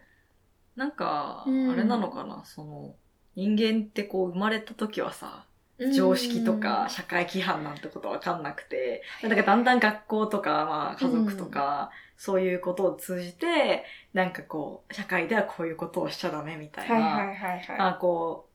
[0.77, 1.71] なんか、うん。
[1.71, 2.95] あれなのかな、その、
[3.37, 5.47] 人間ってこう生まれた時はさ、
[5.93, 17.77] 常識とか社会規範なんてことわかんなくて、だからだんだん学校とか、まあ家族とか、そういうことを通じて、なんかこう、社会ではこういうことをしちゃダメみたいな、はいはいはいはい。
[17.79, 18.49] あこ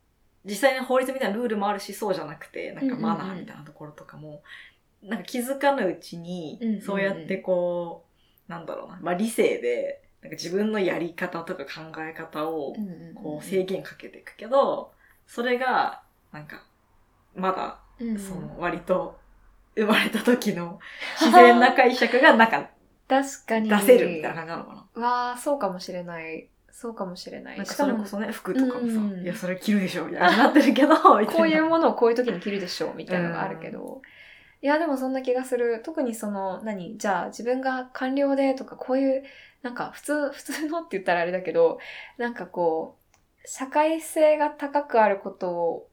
[0.46, 4.42] う、実際に法律みたいなルールもあるし、そうじゃなくて、なんかマナうんうんうんーみたいなところとかも、
[5.04, 6.82] なんか気づかぬうちにうんうんう、ん。
[6.82, 8.09] そうやってこう、
[8.50, 12.76] なんだろうな、まあ理性で、なんか自分のやり方とか考え方を
[13.16, 14.92] こう制限かけていくけど、
[15.26, 16.02] それが、
[16.34, 16.64] なんか、
[17.36, 17.80] まだ、
[18.18, 19.18] その割と、
[19.76, 20.80] 生まれた時の
[21.20, 22.70] 自然な解釈がなんか
[23.08, 23.70] 確かに。
[23.70, 25.02] 出せるみたいな感じなのかな。
[25.02, 26.48] わあ、そうかもしれない。
[26.72, 27.58] そうかもしれない。
[27.58, 34.02] なんかしかもそれこそね、服とかもさ、うんいや、それ着るでしょ、みたいになってるけど、 こういうものをこういう時に着るでしょうみたいなのがあるけど、
[34.62, 35.82] いやでもそんな気がする。
[35.84, 36.98] 特にその何？
[36.98, 39.24] じゃあ自分が官僚でとかこういう
[39.62, 41.80] なんか普通普通のって言ったらあれだけど
[42.18, 45.90] なんかこう社会性が高くあることを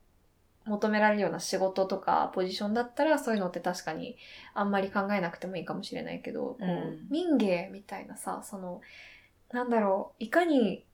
[0.65, 4.17] 求められるような仕事とかポジションだったらそういうのって確かに
[4.53, 7.07] あんまり考えなくてもいいかもしれないけど、うん。
[7.09, 8.81] 民芸みたいなさその
[9.53, 10.85] なんだろういかに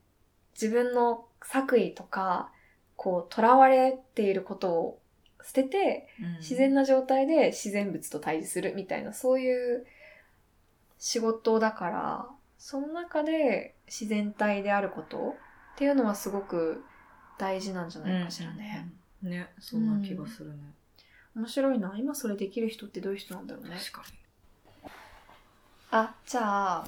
[0.54, 2.52] 自分の作為とか
[2.96, 5.00] こう囚われていることを
[5.46, 9.86] 捨ててうん自然な状態で自然物と対峙するみたいなそういう
[10.98, 12.28] 仕事だから
[12.58, 15.36] その中で自然体であること
[15.76, 16.84] っていうのはすごく
[17.38, 18.88] 大事なんじゃないかしらね。
[19.24, 20.58] うんね、そんな気がするね。
[21.36, 23.78] 面白いな今それできる人ってどういう人なんだろうね。
[23.78, 24.04] 確か
[25.92, 26.88] あじゃあ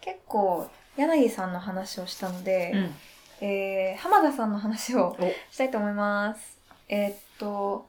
[0.00, 2.80] 結構柳さんの話をしたので、に。
[2.80, 2.94] うん。
[3.40, 6.58] えー浜田さんの話をおしたいと思います。
[6.88, 7.87] えーっと、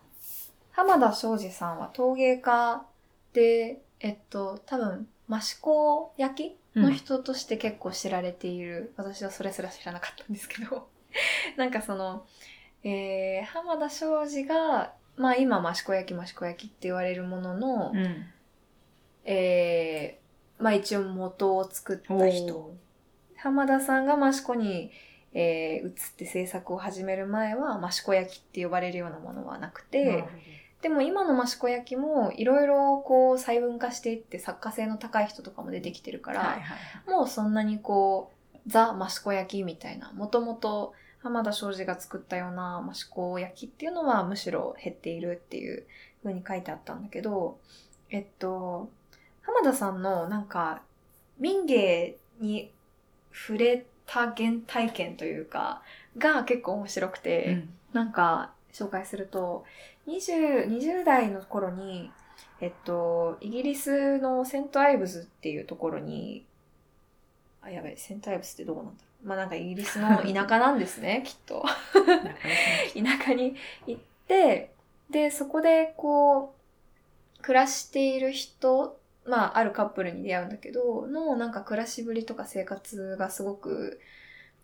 [0.79, 2.85] 浜田庄司さんは陶芸家
[3.33, 10.87] で、えっと、多分、益子焼きの人として結構知られている、私はそれすら知らなかったんですけど、
[11.57, 12.25] なんかその、
[12.83, 18.25] えー浜田庄司が、まあ今、益子焼き、益子焼きって言われるものの、うん。
[19.25, 22.73] えーまあ一応元を作った人。
[23.35, 24.91] 浜田さんが益子に、
[25.33, 30.27] えー移って制作を始める前は益子焼きって呼ばれるようなものはなくて、なるほ
[30.81, 37.09] でも今の益子焼きもいろいろこう細分化していって作家性の高い人とかも出てきてるから、どはいはい。
[37.09, 45.85] もうそんなにこうザ・益子焼きみたいなもともと浜田庄司が作ったような益子焼きっていうのはむしろ減っているっていう
[46.23, 47.57] 風に書いてあったんだけど
[48.09, 48.89] えっと
[49.41, 50.81] 浜田さんのなんか
[51.39, 52.71] 民芸に
[53.33, 55.81] 触れた原体験というか
[56.17, 59.65] が結構面白くて、うんなんか紹介すると
[60.07, 62.11] 20, 20代の頃に
[62.61, 66.45] えっとイギリスのセントアイブズっていうところに
[67.61, 69.27] あやばいセントアイブズってどこなんだろう。
[69.27, 71.65] まあなんかイギリスの田舎なんですね きっと。
[72.93, 73.55] 田舎に
[73.85, 74.71] 行って
[75.09, 76.53] でそこでこ
[77.37, 78.99] う暮らしている人
[79.29, 83.99] まあ、あるカップルに出会うんだけど、の、なんか暮らしぶりとか生活がすごく、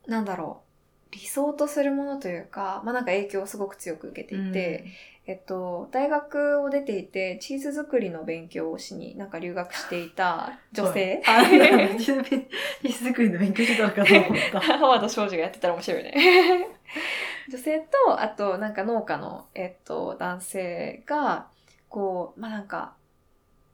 [0.07, 0.64] なんだろう、
[1.11, 4.85] 理想とするものというか、まあなんか影響をすごく強く受けていて、
[5.27, 11.23] えっと、大学を出ていて、チーズ作りの勉強をしに、なんか留学していた女性。
[11.25, 11.43] あ、
[11.97, 12.47] チー
[12.91, 14.59] ズ作りの勉強してたのかと思った。
[14.59, 16.13] 浜田少女がやってたら面白いね。
[17.49, 21.47] 女性と、あと、なんか農家の、えっと、男性が、
[21.89, 22.93] こう、まあなんか、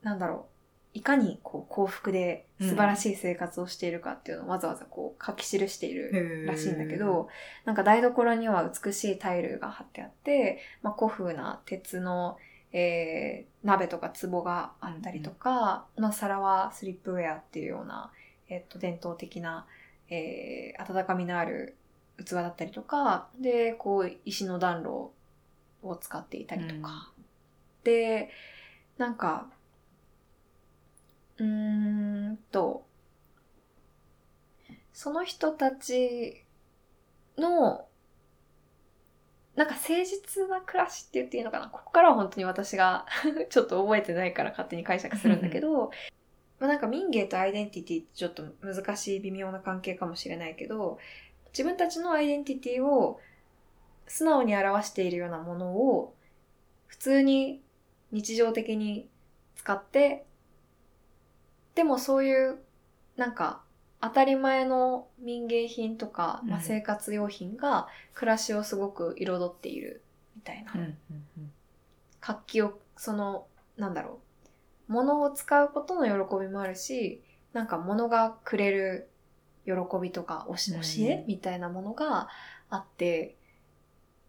[0.03, 0.50] なんだろう、
[0.93, 7.29] いかにこう幸福で素晴らしい生活をしているかっていうのをわざわざこう書き記しているらしいんだけど、
[7.65, 12.37] なんか台所には美しいタイルが貼ってあって、まあ、古風な鉄の、
[12.73, 18.11] えー鍋とか壺があったりとか、まあ、皿はスリップウェアっていうような、
[18.49, 19.67] えっと、伝統的な、
[20.09, 21.75] えー温かみのある
[22.17, 25.11] 器だったりとか、で、こう、石の暖炉
[25.83, 27.11] を使っていたりとか。
[27.83, 28.29] で、
[28.97, 29.47] なんか、
[31.41, 32.85] うーんと、
[34.93, 36.43] その人たち
[37.37, 37.87] の、
[39.55, 41.67] なんか誠実な暮らしって言っていいのかな？
[41.67, 43.05] ここからは本当に私が
[43.49, 45.91] ちょっと覚えてないから勝手に解釈するんだけど、
[46.59, 50.99] まあなんか民芸とアイデンティティってちょっと難しい微妙な関係かもしれないけど、
[51.51, 53.19] 自分たちのアイデンティティを
[54.07, 56.13] 素直に表しているようなものを
[56.85, 57.61] 普通に
[58.11, 59.09] 日常的に
[59.55, 60.25] 使って、
[61.75, 62.59] でもそういう
[63.17, 63.61] なんか
[64.01, 70.01] 当たり前の民芸品とか、まあ、うん生活用品が暮らしをすごく彩っている
[70.35, 70.73] みたいな。
[72.19, 73.45] 活気を、その、
[73.77, 74.19] なんだろ
[74.89, 74.93] う。
[74.93, 77.21] 物を使うことの喜びもあるし、
[77.53, 79.09] なんか物がくれる
[79.65, 80.55] 喜びとか、教
[81.03, 82.29] えみたいなものが
[82.69, 83.35] あって、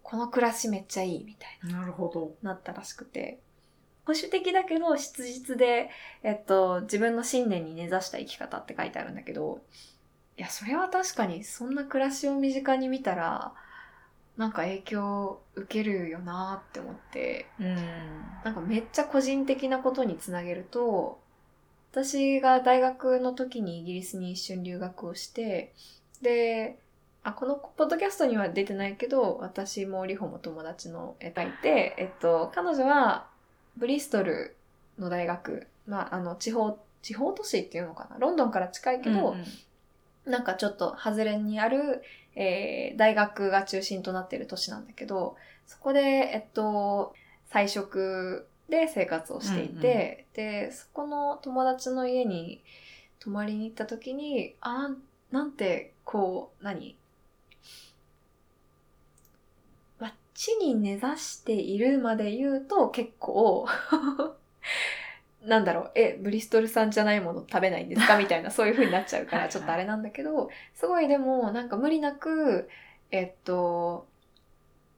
[0.03, 1.73] この暮らしめっちゃいいみたいうん。
[1.73, 2.35] なるほど。
[2.43, 3.41] な、なったらしくて。
[4.05, 5.91] 保守的だけど、質実で、
[6.23, 9.61] えっと、自分の信念に根ざした生き方って書いてあるんだけど、
[10.37, 13.53] いや、それは確かに、そんな暮らしを身近に見たら、
[14.37, 17.77] なんか影響を受けるよなって思って、うん。
[18.45, 21.21] なんかめっちゃ個人的なことにつなげると、
[21.93, 25.75] 私が大学の時にイギリスに一瞬留学をして、
[26.23, 26.79] で、
[27.23, 33.29] あ、このポッドキャストには出てないけど、私もリホも友達の絵がいて、えっと、彼女は
[33.77, 34.57] ブリストル
[34.99, 38.19] の大学、まあ、あの、地方、地方都市っていうのかな？
[38.19, 39.45] ロンドンから近いけど、うんうん。
[40.31, 42.03] なんかちょっと外れにある、
[42.37, 47.15] えー大学が中心となっている都市なんだけど、そこで、えっと、
[47.47, 52.63] 菜食で生活をしていて、で、そこの友達の家に
[53.19, 55.03] 泊まりに行った時に、あ、なん
[55.33, 56.97] なんて、こう、何？
[60.33, 63.67] まあ地に根ざしているまで言うと結構、
[65.45, 68.17] なんだろう、え、ブリストル産じゃないもの食べないんですか？
[68.19, 69.53] みたいな、そういう風になっちゃうから、はいはい。
[69.53, 72.69] ちょっとあれなんだけど、すごいでも、なんか無理なく、
[73.11, 74.07] えっと、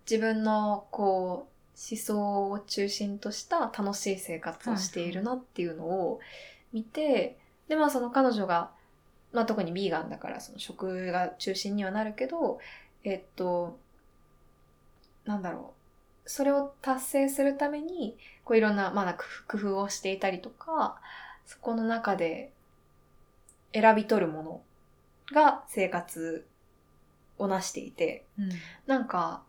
[0.09, 1.55] 自分の、こう、
[1.91, 6.21] 思想を中心とした楽しい生活をしているなっていうのを
[6.73, 8.71] 見て、で、まあその彼女が、
[9.33, 12.61] まあ特にビーガンだからその食が中心にはなるけど、
[13.03, 13.79] えっと、
[15.25, 15.75] なんだろ
[16.27, 16.29] う。
[16.29, 21.01] それを達成するために、こういろんな、まあなんか工夫をしていたりとか、
[21.47, 22.51] そこの中で
[23.73, 24.61] 選び取るもの
[25.33, 26.47] が生活
[27.39, 28.49] をなしていて、うん
[28.87, 29.43] なんか、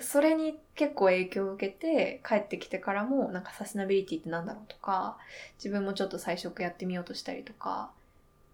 [0.00, 5.18] それに結構影響を受けて、帰ってきてからも、なんかサステナビリティってなんだろうとか、
[5.58, 7.90] 自分もちょっと菜食やってみようとしたりとか、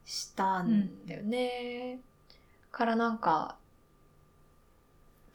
[0.04, 1.98] したんだよね。
[2.70, 3.56] からなんか、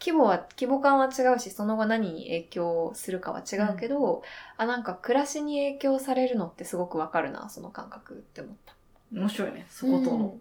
[0.05, 4.21] 規模は、規模感は違うし、その後何に影響するかは違うけど、
[4.55, 8.75] あ、なんか暮らしに影響されるのってすごくわかるな、その感覚って思った。
[9.11, 9.65] 面白いね。
[9.67, 10.37] そことの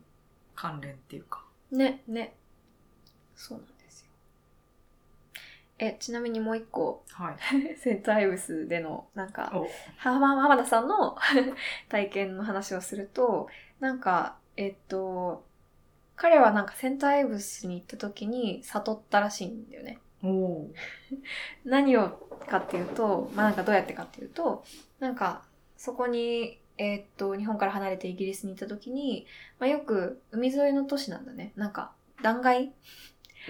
[0.55, 1.43] 関連っていうか。
[1.73, 2.35] うんね、ね。
[3.37, 4.09] そうなんですよ。
[5.79, 7.37] え、ちなみにもう一個、はい。
[7.81, 11.17] セントアイブスでの、なんか、お浜浜田さんの
[11.89, 13.49] 体験の話をすると、
[13.81, 15.43] なんか、えっと、
[16.17, 19.99] 彼はなんかセントアイブスに行った時に悟ったらしいんだよね。
[21.65, 22.11] 何を
[22.49, 24.65] かっていうと、まあなんかどうやってかっていうと、
[25.01, 25.43] なんか
[25.77, 29.27] そこに、えっと、日本から離れてイギリスに行った時に、
[29.59, 31.53] まあよく海沿いの都市なんだね。
[31.57, 31.93] なんか
[32.23, 32.73] 断崖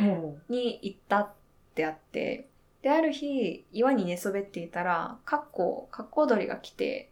[0.01, 1.33] おに行ったっ
[1.75, 2.49] てあって、
[2.83, 7.11] で、ある日、岩に寝そべっていたら、カッコウ、カッコウ鳥が来て、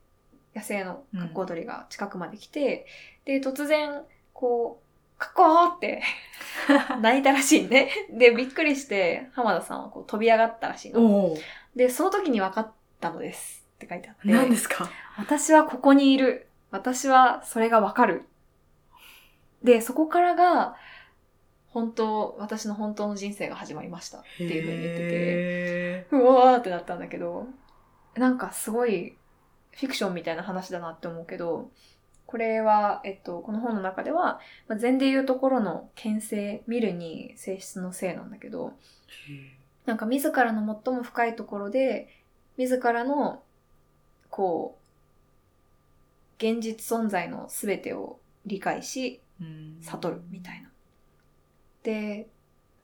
[0.54, 2.86] 野生のカッコウ鳥が近くまで来て、
[3.24, 4.02] で、突然、
[4.34, 4.81] こう、
[5.22, 6.02] カッコーって
[7.00, 7.90] 泣いたらしいね。
[8.10, 11.36] で、びっくりして、浜田さんはこう飛び上がったらしいの。
[11.76, 13.64] で、その時に分かったのです。
[13.74, 14.20] っって書いてあって。
[14.28, 14.90] 何ですか？
[15.18, 16.48] 私はここにいる。
[16.70, 18.24] 私はそれがわかる。
[19.62, 20.76] で、そこからが、
[21.68, 27.46] 本当、私の本当の人生が始まりましたっていうふうに言ってて、へうわーってなったんだけど、
[28.14, 29.16] なんかすごい
[29.70, 31.70] フィクションみたいな話だなって思うけど、
[32.32, 38.70] これは、えっと、この本の中では、まあ、禅でいうところの牽制、見るに性質の性なんだけど、ー
[39.84, 42.08] なんか自らの最も深いところで、
[42.56, 43.42] 自らの、
[44.30, 44.78] こ
[46.40, 49.76] う、現実存在の全てを理解し、うん。
[49.82, 50.70] 悟るみたいな。
[51.82, 52.28] で、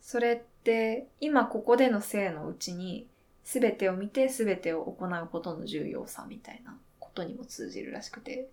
[0.03, 3.07] それって今ここでの生のうちに
[3.45, 6.77] 全てを見て全てを行うことの重要さみたいな
[7.19, 8.49] ことにも通じるらしくて。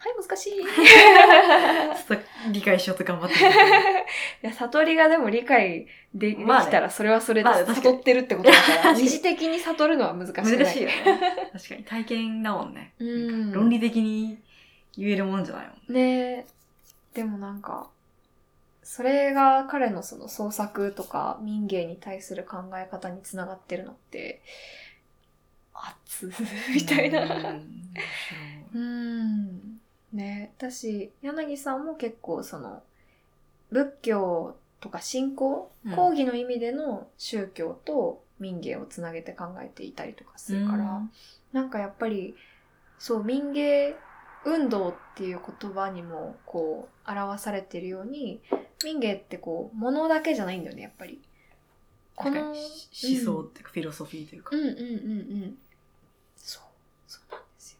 [0.00, 0.52] はい、難しい。
[2.52, 3.40] 理解しようと頑張ってる
[4.42, 10.58] や悟りがでも理解できたらそれはそれで悟ってるってことだから、 二次的に悟るのは難しい。
[10.58, 11.50] 難しいよね。
[11.52, 12.92] 確かに体験だもんね。
[12.98, 14.38] うん論理的に
[14.98, 15.94] 言えるもんじゃないもん。
[15.94, 16.44] ね
[17.14, 17.88] でもなんか、
[18.82, 24.42] それが彼のその創作とか民芸に対する考え方につながってるのって、
[25.74, 26.30] 熱
[26.72, 27.50] みたいな。
[27.50, 27.84] うん
[28.74, 29.80] うん。
[30.12, 32.82] ね私、柳さんも結構その、
[33.70, 41.02] 仏教とか信仰、うん講義の意味での宗教と民芸をつなげて考えていたりとかするから、
[41.52, 42.34] なんかやっぱり、
[42.98, 43.96] そう、民芸
[44.44, 48.40] 運動っていう言葉にもこう表されてるように、
[48.84, 51.20] 民芸ってこう、物だけじゃないんだよね、やっぱり。
[52.16, 54.56] この、思想っていうか、フィロソフィーというか。
[54.56, 54.82] うんうんうんう
[55.46, 55.58] ん。
[56.36, 56.62] そう、
[57.06, 57.78] そうなんですよ。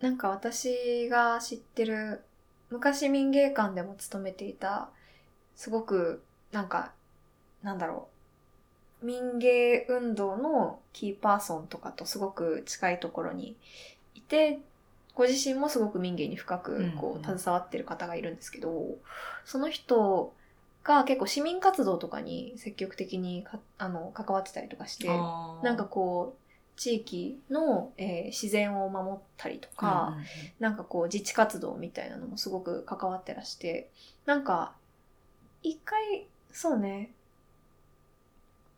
[0.00, 2.22] なんか私が知ってる、
[2.70, 4.90] 昔民芸館でも勤めていた、
[5.56, 6.22] すごく、
[6.52, 6.92] なんか、
[7.62, 8.08] なんだろ
[9.02, 13.56] う、民芸運動のキーパーソンとかとすごく近いところに
[14.14, 14.60] いて、
[15.14, 18.96] ご自身もすごく民芸に深くこうんう携わってる方がいるんですけど、
[19.44, 20.32] その人
[20.84, 26.47] が結構市民活動とかに積極的にかあの関わってたりとかして、なんかこう、
[26.78, 30.26] 地域の、えー自然を守ったりとか、うんうんうん。
[30.60, 33.90] なんかこう自治活動みたいなのもすごく関わってらして、
[34.26, 34.74] なんか、
[35.62, 37.10] 一回、そうね、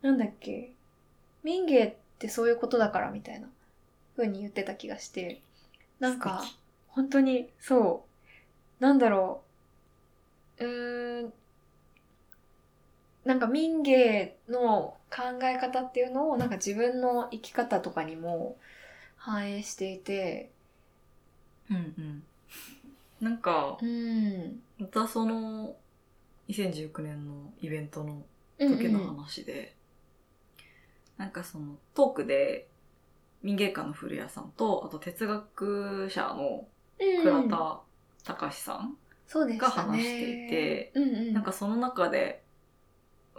[0.03, 0.73] なんだっけ、
[1.43, 3.49] 民芸ってそういうことだからみたいな
[4.17, 5.41] 風に言ってた気がして、
[6.01, 6.43] なんか
[6.89, 8.07] 本当に、そ
[8.81, 9.43] う、なんだろ
[10.59, 11.33] う、うーん、
[13.25, 18.57] なんか民芸の考え方っていうのをなんか自分の生き方とかにも
[19.17, 20.51] 反映していて、
[21.71, 22.23] うんうん。
[23.21, 24.61] なんか、うん。
[24.79, 25.77] またその、
[26.49, 28.23] 2019年のイベントの
[28.59, 29.75] 時時の話で、
[31.17, 32.67] なんかそのトークで
[33.43, 36.67] 民芸家の古谷さんと、あと哲学者の
[36.99, 37.81] 倉田
[38.25, 38.97] 隆さん。
[39.33, 42.43] が話していて、うんうん、なんかその中で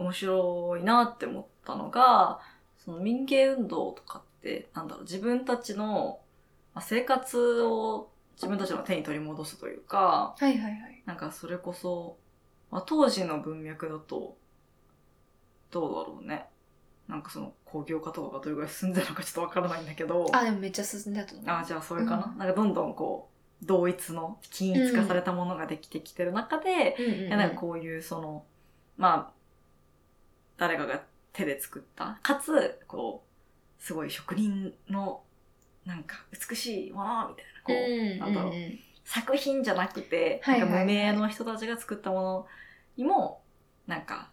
[0.02, 2.40] 面白いなって思ったのが、
[2.78, 6.20] その民芸運動とかって、なんだろう、自分たちの
[6.74, 11.04] まあ生活を自分たちの手に取り戻すというか、はいはいはい。
[11.06, 12.18] なんかそれこそ、
[12.72, 14.38] まあ、当時の文脈だと、
[15.70, 16.48] どうだろうね。
[17.08, 21.46] なんかその工業化とかがどれぐらい進んでるのかちょっとわからないんだけど、あ、でもめっちゃ進んだと思う。
[21.48, 23.30] あじゃあそれかな、うんなんかどんどんこ
[23.62, 28.46] う、同一の均一化されたものができてきてる中で、うんうんうん、いやなんかこういうその、
[28.98, 29.34] まあ、
[30.62, 31.02] 誰かが
[31.34, 33.24] 手で作った、かつ、こ
[33.80, 35.24] う、すごい職人の、
[35.88, 38.54] なんか美しいものみたいな、こう、うんなんだろう。
[39.04, 42.48] 作品じゃなくて、なんか無名の人たちが作ったもの
[42.96, 43.42] にも、
[43.88, 44.30] なんか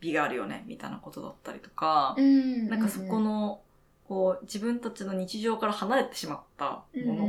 [0.00, 3.60] 美があるよね、みたいなことだったりとか、うんなんかそこの、
[4.08, 7.28] こう、自分たちの日常から離れてしまったもの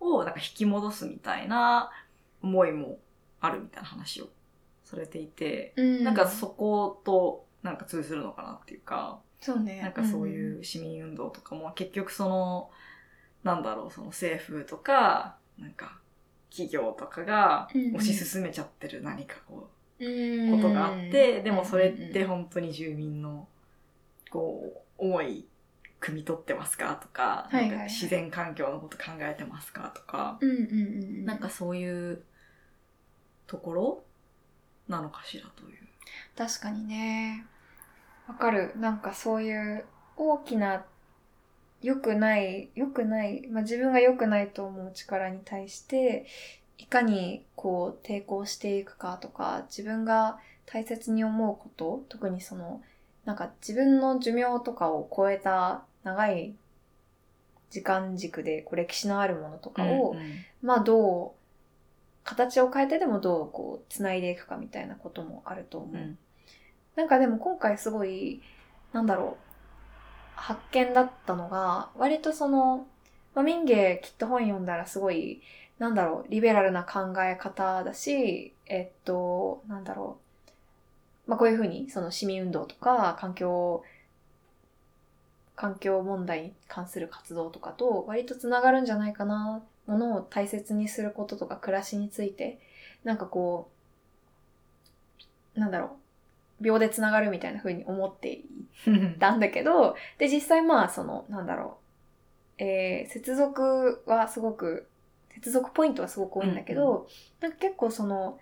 [0.00, 1.90] を、なんか引き戻すみたいな
[2.40, 2.98] 思いも
[3.42, 4.30] あるみたいな話を
[4.86, 9.80] されていて、うん、なんかそこと、なんか通ずるのかなっていうか、そうね。
[9.82, 12.70] なんかそういう市民運動とかも結局その、
[13.42, 15.98] なんだろう、その政府とか、なんか
[16.50, 17.96] 企業とかがうんうん。
[17.96, 23.46] 推し進めちゃってる何かこうん、う、ことがあって、でもそれっうんて本当に住民の、
[24.30, 25.46] こう、思い、
[26.00, 26.96] 汲み取ってますか？
[26.96, 27.70] とか、はいはいはい。
[27.70, 29.92] なんか自然環境のこと考えてますか？
[29.94, 30.66] とか、うんうんうんう
[31.22, 32.22] ん、なんかそういう
[33.46, 34.04] ところ
[34.88, 35.89] なのかしらという。
[36.36, 37.46] 確かにね。
[38.28, 38.72] わかる。
[38.76, 39.84] なんかそういう
[40.16, 40.84] 大きな
[41.82, 46.26] 良くない、良くない、まあ、自分が良くないと思う力に対して、
[46.78, 52.82] いかにこう抵抗していくかとか、自分が大切に思うこと、特にその、
[53.24, 56.54] なんか自分の寿命とかを超えた長い
[57.70, 60.24] 時間軸でこう歴史のあるものとかを、うんうん
[60.62, 61.39] まあどう
[62.30, 65.96] 形を変えてでもどうこう繋いでいくかみたいなこともあると思う。
[65.96, 66.18] うん
[66.96, 68.42] なんかでも今回すごい
[68.92, 69.44] なんだろう
[70.34, 72.86] 発見だったのが割とその、
[73.34, 75.40] まあ、民芸きっと本読んだらすごい
[75.78, 80.18] なんだろうリベラルな考え方だしえっとなんだろ
[81.26, 83.82] うまあこういうふうにその市民運動とか環境
[85.56, 92.60] 環境問題に関する活動とかと割とつながるんじゃないかなものを大切にすることとか暮らしについて
[93.04, 93.70] なんかこ
[95.56, 95.96] うなんだろ
[96.60, 98.44] う秒でつながるみたいな風に思ってい
[99.18, 101.78] たんだけど で実際まあそのなんだろ
[102.58, 104.86] う、えー接続はすごく
[105.30, 107.08] 接続ポイントはすごく多いんだけど、
[107.40, 108.38] なんか結構その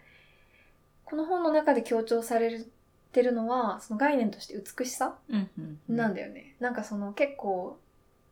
[1.04, 2.64] この本の中で強調され
[3.12, 5.50] てるのはその概念として美しさうん
[5.88, 6.56] うんなんだよね。
[6.60, 7.78] なんかその結構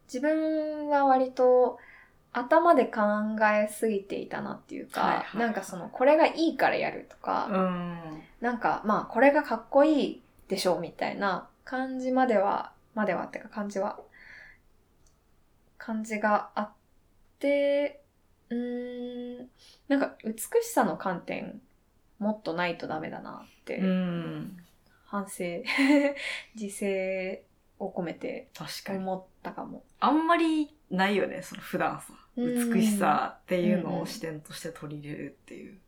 [0.08, 1.78] 自分は割と
[2.38, 3.00] 頭で考
[3.46, 5.24] えすぎていたなっていうか、はいはい。
[5.24, 8.22] はいなんかそのこれがいいからやるとか、うん。
[8.42, 13.98] なんかまあこれがかっこいいでしょうみたいな感じまでは、まではっていうか感じは、
[15.78, 16.72] 感じがあっ
[17.38, 18.02] て、
[18.50, 19.48] うーん、
[19.88, 21.60] なんか美しさの観点
[22.18, 24.56] もっとないとダメだなって、うん
[25.06, 25.44] 反省、
[26.54, 27.44] 自制
[27.78, 28.98] を込めて確かに。
[28.98, 29.84] 思ったかも。
[30.00, 32.08] あんまりないよねその普段さ。
[32.10, 35.78] うん美しさっていうのうんを視点として取り入れるっていう、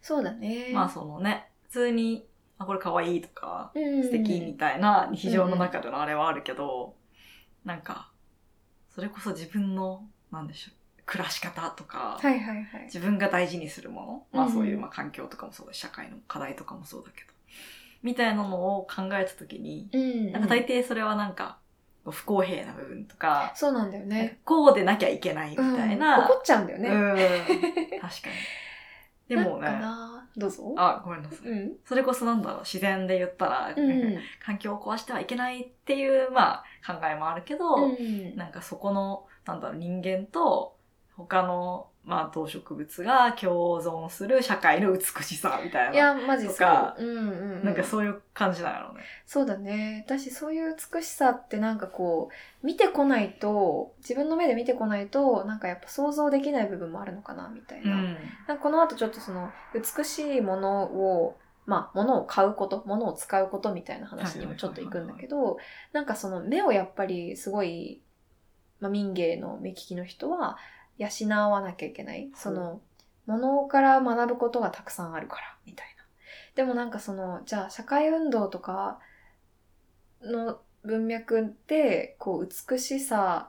[0.00, 0.70] そうだね。
[0.72, 2.26] まあそのね普通に
[2.58, 6.94] あこれ可愛いとかうん素敵みたいな日常の中でのあれはあるけど、
[7.64, 8.10] なんか
[8.94, 10.74] それこそ自分のなんでしょう
[11.04, 12.82] 暮らし方とか、はいはいはい。
[12.84, 14.52] 自分が大事にするもの、まあうん。
[14.52, 17.32] そういうまあ環境とかもそうだし、社会の課題とかもそうだけど、
[18.02, 21.58] みたいなのを考えたときに、うん、なんか大抵それはなんか、
[22.10, 24.40] 不公平な部分とか、そうなんだよね。
[24.44, 26.18] こうでなきゃいけないみたいな。
[26.18, 26.88] うん怒っちゃうんだよね。
[26.88, 27.16] うん。
[28.00, 28.28] 確か
[29.28, 29.36] に。
[29.36, 29.68] でもね
[30.36, 30.74] どうぞ。
[30.76, 31.48] あ、ごめんなさい。
[31.48, 31.72] うん。
[31.84, 34.18] それこそなんだろう、自然で言ったら、うん。
[34.44, 40.71] 環境を壊してはいけないっていう、まあ、考えもあるけど、うんなんかそこの、なんだろう、人間と
[41.16, 45.94] 他の、まあ、動植物が共存する社会の美しさみたいな。
[45.94, 46.54] いや、マジそう。
[46.54, 47.22] とかうんうんう
[47.60, 47.64] ん。
[47.64, 49.04] なんかそういう感じなんやろうね。
[49.26, 50.04] そうだね。
[50.06, 52.30] 私そういう美しさってなんかこ
[52.62, 57.94] う、見てこないと、自分の目で見てこないと、なんかやっぱ想像できない部分もあるのかな、みたいな。
[57.94, 58.16] うん。
[58.48, 65.58] なんかこの後ちょっとその、美しいものを、まあ、物を買うこと、物を使うことみたいな話にもちょっと行くんだけど、
[65.92, 68.02] なんかその目をやっぱりすごい、
[68.80, 70.58] まあ、民芸の目利きの人は
[71.02, 72.30] 養わなきゃいけない。
[72.34, 72.80] その、
[73.26, 76.04] 物から学ぶことがたくさんあるから、みたいな。
[76.54, 78.98] でもなんかその、じゃあ社会運動とか
[80.22, 83.48] の文脈で、こう美しさ、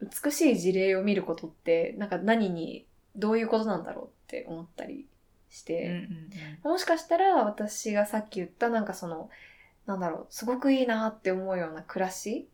[0.00, 2.86] 美しい事例を見ることって、なんか何に、
[3.16, 5.06] どういうことなんだろうって思ったり
[5.50, 9.30] しうんうんて、うんもしかしたら私がさっき言ったなんかその、
[9.86, 12.48] なんだろう、すごくいいなって思うような暮らし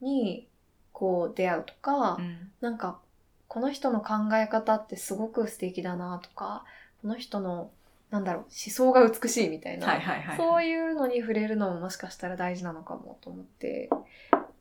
[0.00, 0.48] に、
[0.92, 3.00] こう出会うとか、うんなんか、
[3.48, 6.64] この人の考え方ってすごく素敵だなとか、
[7.02, 7.70] この人の、
[8.10, 10.36] なんだろう、思想が美しいみたいな、はいはいはい。
[10.36, 13.88] そういうのに触れるのももしかしたら大事なのかもと思って、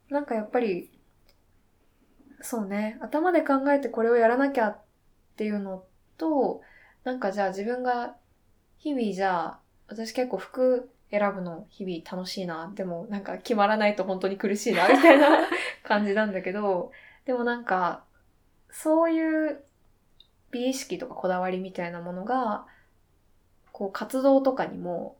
[0.10, 0.92] なんかやっぱり、
[2.42, 4.82] そうね、頭で考えてこれをやらなきゃっ
[5.36, 5.84] ていうの
[6.18, 6.62] と、
[7.04, 8.16] なんかじゃあ自分が
[8.78, 15.48] 日々じゃあ、私結構服選ぶの日々楽しいな、でもなんか決まらないと本当に苦しいな、みたいな
[15.84, 16.92] 感じなんだけど、
[17.26, 18.05] でもなんか、
[18.76, 19.64] そういう
[20.52, 22.66] 美意識とかこだわりみたいなものが、
[23.72, 25.16] こう活動とかにも、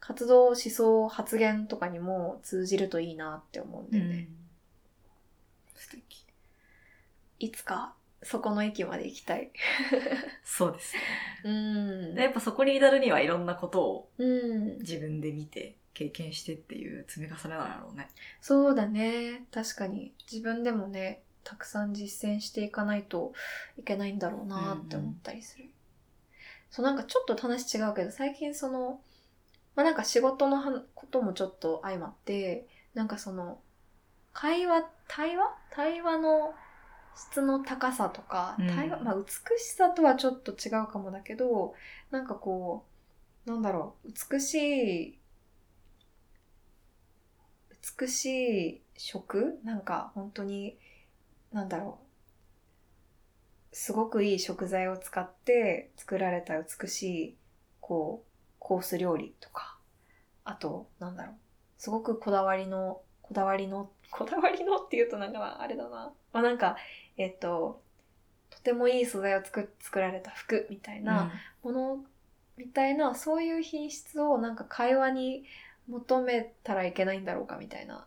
[0.00, 4.28] 活動、思想、発言とかにも通じるといいなって思うんだよね。
[5.76, 6.24] 素敵。
[7.38, 9.52] いつかそこの域まで行きたい。
[10.42, 11.02] そうですね。
[11.44, 14.78] うんでやっぱそこに至るにはいろんなことをうん。
[14.78, 18.08] 自分で見て、経験してっていう積み重ねなんやろうね。
[18.40, 19.46] そうだね。
[19.52, 20.12] 確かに。
[20.30, 23.32] 自分でもね、たくさん実践していかないと
[23.78, 25.66] いけないんだろうなって思ったりする。
[26.70, 29.00] そう、なんかちょっと話違うけど、最近その、
[29.76, 33.60] まあなんか仕事のはこともちょっと相まって、なんかその、
[34.32, 35.54] 会話、対話？
[35.70, 36.52] 対話の
[37.14, 38.66] 質の高さとか、うん。
[38.66, 39.26] 対話、まあ美
[39.58, 41.74] しさとはちょっと違うかもだけど、
[42.10, 42.84] なんかこ
[43.46, 45.18] う、なんだろう、美しい
[48.00, 48.24] 美し
[48.68, 49.60] い食？
[49.62, 50.76] なんか本当に
[51.52, 51.98] なんだろ
[53.72, 57.36] うすごくいい食材を使って作られた美しい
[57.80, 59.78] こうコース料理とか
[60.44, 61.34] あとなんだろう
[61.78, 66.12] すごくこだわりのこだわりの、こだわりのって言うとなんかまああれだな。
[66.32, 66.76] まあなんか、
[67.16, 67.82] えっと、
[68.50, 71.32] とてもいい素材を作作られた服みたいな
[71.64, 72.04] もの
[72.56, 75.44] みたいな、そういう品質をなんか会話に
[75.88, 78.06] 求めたらいけないんだろうかみたいな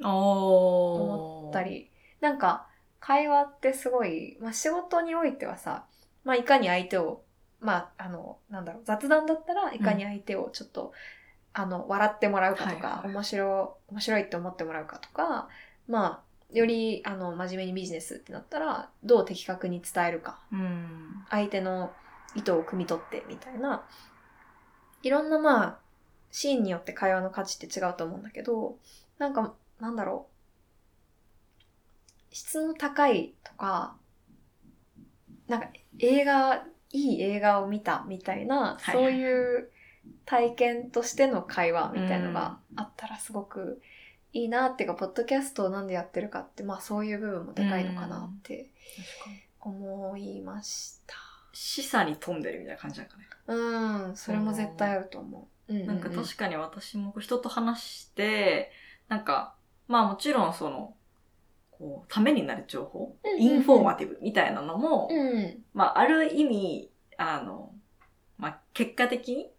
[0.00, 1.62] 思思った。
[1.62, 1.90] り。
[2.20, 2.67] なんか、
[3.00, 5.86] 会話ってすごい、まあ仕事においてはさ、
[6.24, 7.22] まあいかに相手を、
[7.60, 10.92] まああの、なんだろう、雑談だったらいかに相手をちょっと、
[11.52, 15.48] あの、笑ってもらうかとか、はいはい面白、面白いって思ってもらうかとか、
[15.88, 20.40] まあ、より、あの、真面目にビジネスってなったら、どう的確に伝えるか。
[20.52, 21.24] うん。
[21.30, 21.92] 相手の
[22.34, 23.84] 意図を汲み取ってみたいな、
[25.02, 25.78] いろんなまあ、
[26.30, 28.76] シーンによって会話の価値って違うと思うんだけど、
[29.18, 30.37] なんか、なんだろう。
[32.30, 33.96] 質の高いとか、
[35.46, 35.68] なんか
[35.98, 39.70] 映画、いい映画を見たみたいな、はいそういう
[40.24, 43.80] 体験としての会話みたいのがあったらすごく
[44.32, 48.70] いいなっていうか、ポッドキャストをなんでやってるかって、まあそういう部分もでかいのかなって
[49.60, 51.14] 思いました。
[51.52, 53.24] 示唆に富んでるみたいな感じなんかね。
[53.46, 55.72] うん、それも絶対あると思う。
[55.72, 58.70] うんうんうんなんか確かに私も人と話して、
[59.08, 59.54] なんか、
[59.86, 60.94] まあもちろんその、
[61.78, 65.62] こう、ためになる情報、うんうんうんインフォーマティブみたいなのも、うん。
[65.72, 67.72] まあある意味、あの、
[68.36, 69.50] まあ結果的に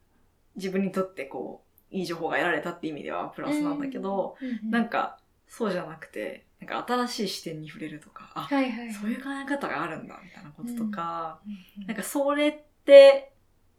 [0.55, 4.35] 自分にとってこう、いい情報が得られたって意味ではプラスなんだけど、
[4.69, 8.93] なんか、か、そうじゃなくて、なんか新しい視点に触れるとか、あ、はいはい。
[8.93, 11.39] そういう考え方があるんだ、みたいなこととか、
[11.79, 13.31] うん、なんかそれって、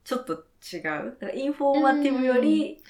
[0.03, 0.33] ちょっと
[0.73, 1.17] 違う？
[1.35, 2.83] インフォーマティブより、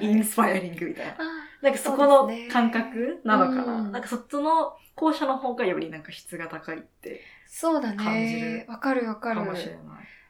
[0.00, 1.16] インスパイアリングみたいな。
[1.64, 3.74] あなんかそこの感覚なのかな？
[3.76, 8.72] うんなんかそっちの後者の方がよりなんか質が高いってそうだ感じねる。
[8.72, 9.40] わかるわかる。
[9.40, 9.82] かもしれない。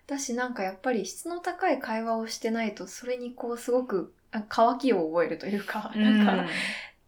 [0.06, 6.46] だしなんかやっぱり質の高い会話をしてないと、それにこうすごくあ乾きを覚えるというか、なんか、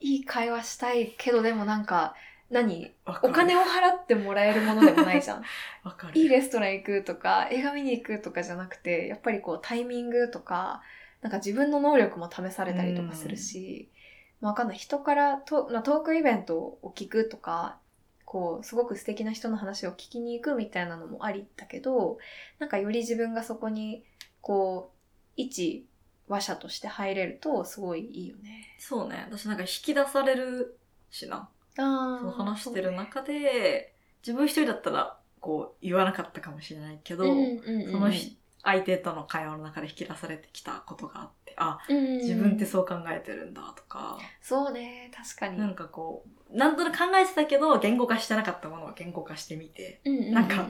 [0.01, 2.15] いい会話したいけどでもなんか、
[2.51, 2.95] 何？
[3.05, 5.43] お金をを払ってもらえるものでもないじゃん。
[5.85, 6.19] わかる。
[6.19, 10.83] いいレストラン行くとか、映画見に行くとかじゃなくて、やっぱりこうタイミングとか、
[11.21, 13.96] なんか自分の能力も試されたりとかするし、まあ
[14.41, 14.77] わかんない。
[14.77, 17.79] 人からと、まあ、トークイベントを聞くとか、
[18.25, 22.19] こう、すごく素敵な人の話を聞きに行くみたいなのもありだけど、
[22.59, 24.05] なんかより自分がそこに、
[24.41, 24.97] こう、
[25.37, 25.87] 一
[26.29, 28.77] 話者として入れると、すごいいいよね。
[28.79, 29.25] そうね。
[29.31, 30.79] 私なんか引き出される
[31.11, 31.49] しな。
[31.79, 33.95] あその話してる中で、
[34.27, 45.57] 自分一人だったら、こう、言わなかったかもしれないけど、そのひ相手との会話の中で引き出されてきたことがあって、あ、自分ってそう考えてるんだとか、そうね、確かに。
[45.57, 50.67] なんかこう、なんとなく考えてたけど、言語化してなかったものを言語化してみて、なんか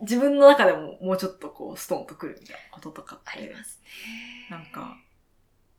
[0.00, 4.56] 自分の中でももうちょっとこう、ストンとくるみたいなこととかってあり、ますね。
[4.56, 4.96] なんか、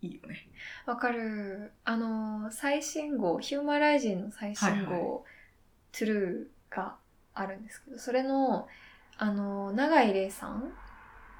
[0.01, 0.47] いいよね。
[0.85, 1.71] わかる。
[1.85, 5.19] あの、最新号、ヒューマライジンの最新号、はいは
[5.93, 6.97] トゥルーが
[7.33, 8.67] あるんですけど、それの、
[9.17, 10.73] あの、永井玲さん、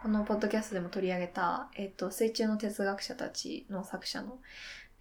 [0.06, 4.38] このポッドキャストでも取り上げた、えっと、水中の哲学者たちの作者の、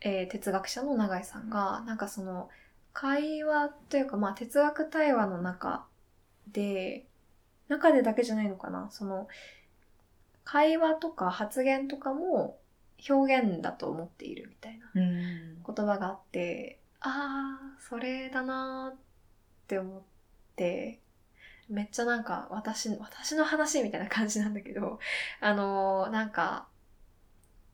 [0.00, 2.48] えー哲学者の永井さんが、なんかその、
[2.94, 5.84] 会話というか、まあ、哲学対話の中
[6.50, 7.04] で、
[7.68, 9.28] 中でだけじゃないのかな、その、
[10.42, 12.56] 会話とか発言とかも
[13.06, 15.62] 表現だと思っているみたいなうん。
[15.62, 18.98] 言葉があって、ああ、それだなーっ
[19.68, 20.02] て思っ
[20.56, 21.02] て、
[21.68, 24.98] めっちゃなんか私、私の話みたいな感じなんだけど、
[25.40, 26.66] あのーなんか、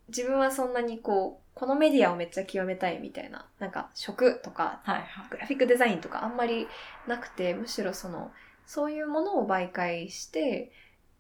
[0.09, 5.28] 自分はそんなにこう、このメディアをめっちゃ極めたいみたいな、なんか食とかはいはい。
[5.30, 6.68] グラフィックデザインとかあんまり
[7.07, 8.32] なくて、むしろその、
[8.66, 10.72] そういうものを媒介して、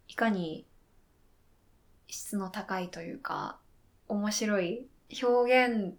[0.08, 0.66] いかに
[2.08, 3.58] 質の高いというか、
[4.08, 4.88] 面白い
[5.22, 5.94] 表現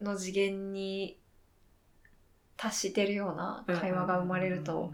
[0.00, 1.18] の次元に
[2.56, 4.92] 達してるような会話が生まれると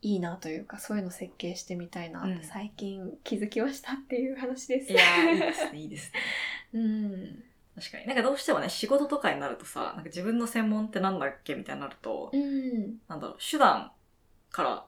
[0.00, 4.92] いいなというか、そういうの設計してみたいなっうんて最近気づきましたっていう話です。
[4.92, 6.20] いやー、いいですね、いいですね。
[6.74, 7.44] うん。
[7.74, 8.06] 確かに。
[8.06, 12.98] なんかどうしてもね、仕事とかになるとさ、なんか自分の専門ってなんだっけみたいになると、うん。
[13.08, 13.92] なんだろう、手段
[14.50, 14.86] から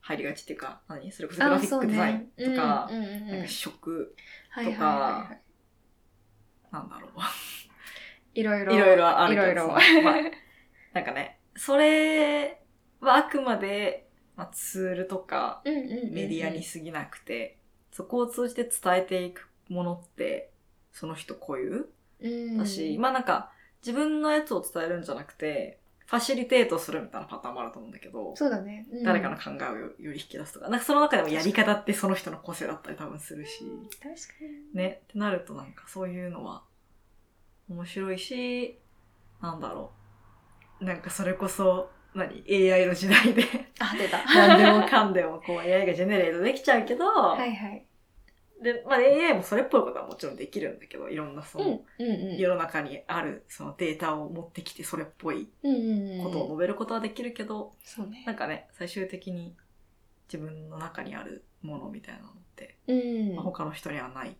[0.00, 1.12] 入りがちっていうか、何？
[1.12, 4.16] それこそグラフィックデザインとか、うんうんうんうんなんか食、
[4.50, 5.40] はいはいはいはい。
[6.72, 7.10] なんだろう。
[8.34, 8.74] いろいろ。
[8.74, 9.80] いろいろあるけどいろいろ。
[9.80, 10.14] そのまあ
[10.94, 12.62] なんかね、それ
[13.00, 14.01] はあくまで、
[14.36, 17.58] まあ、ツールとかメディアに過ぎなくて、
[17.90, 20.50] そこを通じて伝えていくものって、
[20.92, 21.90] その人固有？
[22.22, 23.50] うんだし、まあなんか、
[23.84, 28.86] 自分のやつを伝えるんじゃなくて、ファシリテートするみたいなパターンもあると思うんだけど、そうだね。
[28.92, 33.64] うん誰かの考えをよより引き出すとか、なんかその中でもやり方ってその人の個性だったり多分するし、
[34.00, 34.78] 確かに。
[34.78, 36.62] ね、ってなるとなんかそういうのは
[37.68, 38.78] 面白いし、
[39.40, 39.90] なんだろ
[40.80, 40.84] う。
[40.84, 43.44] なんかそれこそ、何 ?AI の時代で
[43.78, 44.24] あ、出た。
[44.24, 47.86] 何でもかんでもこう AI がジェネレートできちゃうけど、はいはい。
[48.62, 52.36] で、まあ AI もそれっぽいことはもちろんできるんだけど、いろんなその、うん、うん、うん。
[52.36, 56.24] 世の中にあるそのデータを持ってきてそれっぽいうん、うん、うん。
[56.24, 58.24] ことを述べることはできるけど、そうね。
[58.26, 59.56] なんかね、最終的に
[60.32, 63.44] 自分の中にあるものみたいなのって、うんまあ、。
[63.44, 64.36] 他の人にはない、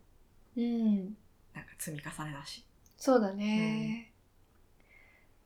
[0.57, 1.17] うん。
[1.55, 2.67] なんか積み重ねだし。
[2.97, 4.12] そうだね。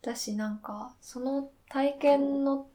[0.07, 2.67] だし、なんか、その体験の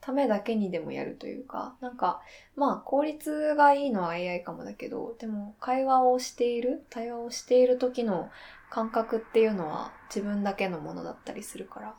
[0.00, 2.20] ためだけにでもやるというか、なんか、
[2.56, 8.30] まあ、効率がいいのは AI かもだけど、でも、会話をしている、対話をしている時の
[8.70, 11.94] 感覚っていうのは自分だけのものだったりするから、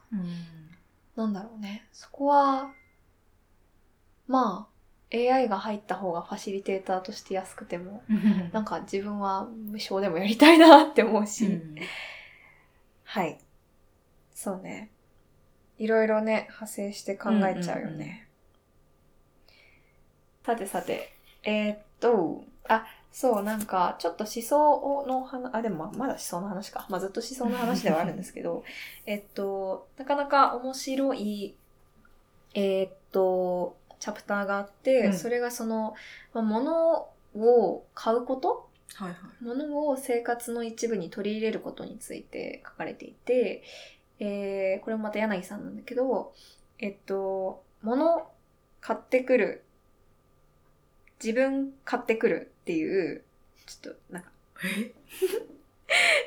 [1.15, 1.87] なんだろうね。
[1.91, 2.71] そこは、
[4.27, 8.03] まあ、AI が入った方がファシリテーターとして安くても、
[8.53, 11.75] なんか自分は無償でもやりたいなって思うし、うん
[13.03, 13.39] はい。
[14.39, 14.89] そうね。
[15.77, 18.29] いろいろね、派生して考えちゃうよね。
[20.45, 21.11] さてさて、
[21.43, 26.87] えーっと、あ、そう、なんか、ちょっと思想の話、あ、でもままだ思想の話か。
[26.89, 28.63] まあずっと思想の話ではあるんですけど、
[29.05, 31.57] えっと、なかなか面白い、
[32.53, 35.95] えーっと、チャプターがあって、うんそれがその、
[36.33, 38.69] まあ、物を買うこと？
[38.95, 39.43] はいはい。
[39.43, 43.63] 物を生活の一部に取り入れることについて書かれていて、
[44.20, 46.34] えーこれもまた柳さんなんだけど、
[46.78, 48.30] えっと、物
[48.82, 49.63] 買ってくる、
[51.24, 53.24] 自分買ってくるっていう、
[53.65, 54.30] ちょっとなんか、
[54.63, 54.93] え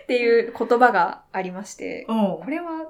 [0.03, 2.89] っていう言葉がありまして、おこれは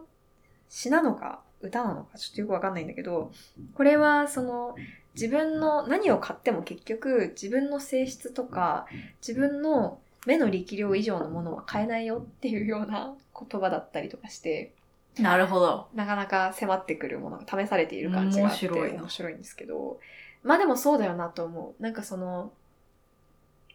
[0.68, 3.32] 詩なのか歌なのかちょっとよくわかんないんだけど、
[3.74, 4.74] これはその
[5.14, 8.86] 自分の何を買っても結局自分の性質とか
[9.26, 14.72] 自分の目の力量以上のものは買えないよっていうような言葉だったりとかして、
[15.18, 15.88] なるほど。
[15.94, 18.66] なかなか迫ってくるものが試されている感じがあって。
[18.68, 19.02] 面白いな。
[19.02, 20.00] 面白いんですけど、
[20.42, 21.82] まあでもそうだよなと思う。
[21.82, 22.52] なんかその、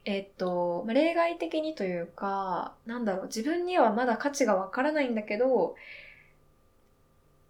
[0.06, 5.76] えっと、まあ例外的にというか、なんだろう、自分にはまだ価値がわからないんだけど、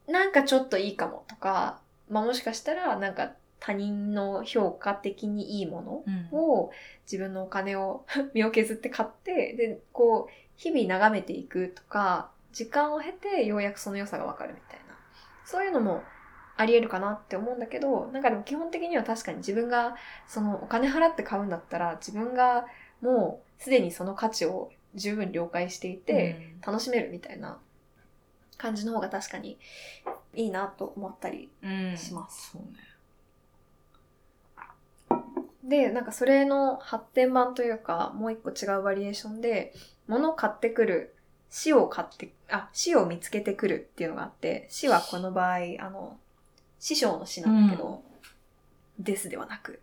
[0.07, 1.79] なんかちょっといいかもとか、
[2.09, 6.37] まあもしかしたらなんか他人の評価的にいいものうん。
[6.37, 6.71] を
[7.05, 14.95] 自分のお金を 身を削って買って、で、こう、日々眺めていくとか、時間を経てようやくその良さがわかるみたいな。
[15.45, 16.01] そういうのも
[16.55, 19.95] あり得るかなって思うんだけど、なんかでも基本的には確かに自分が
[20.25, 22.65] そのお金払って買うんだったら、自分が
[22.99, 27.59] もうすでにその価値を十分了解していて、楽しめるみたいな
[28.57, 29.59] 感じの方が確かに
[30.33, 32.79] いいなと思ったりうん、しますそうね。
[35.63, 39.75] で、なんかそれの発展版というか、もう一個違うバリエーションで、
[40.07, 41.13] 物買ってくる、
[41.49, 46.17] 死を買って、あ、死を見つけてくるっていうのがあって、死はこの場合、あの、
[46.79, 48.03] 師匠の死なんだけど、
[48.99, 49.79] ですではなく。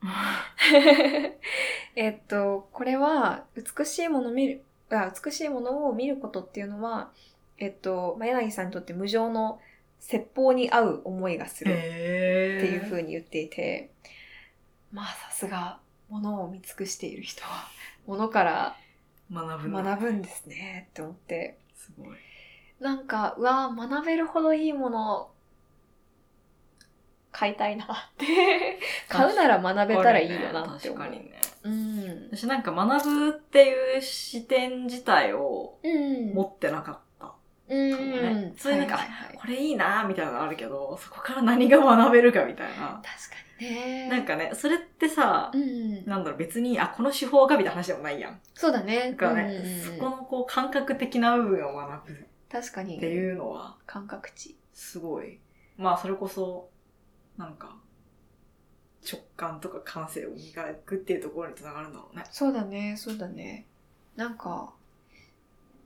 [1.96, 7.10] えっと、これは、美しいものを見る、あ美しいものを見ることっていうのは、
[7.58, 9.60] えっと、まあ、柳さんにとって無常の
[9.98, 13.08] 説法に合う思いがするへっていう風に。
[13.08, 13.90] に言っていて、
[14.92, 17.68] まあさすが、物を見尽くしている人は、
[18.06, 18.76] 物から
[19.32, 22.08] 学ぶ学ぶんですねって思って、すごい。
[22.80, 25.30] なんか、うわ学べるほどいいもの、
[27.32, 28.78] 買いたいなって。
[29.08, 31.00] 買うなら学べたらいいよなって思う。
[31.00, 31.40] 確かにね。
[31.62, 32.28] うん。
[32.32, 36.34] 私なんか学ぶっていう視点自体をうん。
[36.34, 37.07] 持ってなかった。
[37.68, 38.54] うん。
[38.56, 43.00] そういうなんかはいはいはいこれいいなみたいなのあるけど、そこから何が学べるかみたいな。
[43.02, 43.02] 確か
[43.60, 44.08] にね。
[44.08, 46.04] なんかね、それってさ、うん。
[46.06, 48.40] なんだろう、別に、あ、この手法がみたいな話でもないやん。
[48.54, 49.12] そうだね。
[49.12, 52.16] だからね、うんそこのこう感覚的な部分を学ぶっ
[52.50, 52.98] 確かに。
[52.98, 54.56] ていうのは、感覚値。
[54.72, 55.38] すごい。
[55.76, 56.70] まあ、それこそ、
[57.36, 57.76] なんか、
[59.10, 62.24] 直感とか感性を磨くっていうところにつながるんだろうね。
[62.30, 63.66] そうだね、そうだね。
[64.16, 64.72] なんか、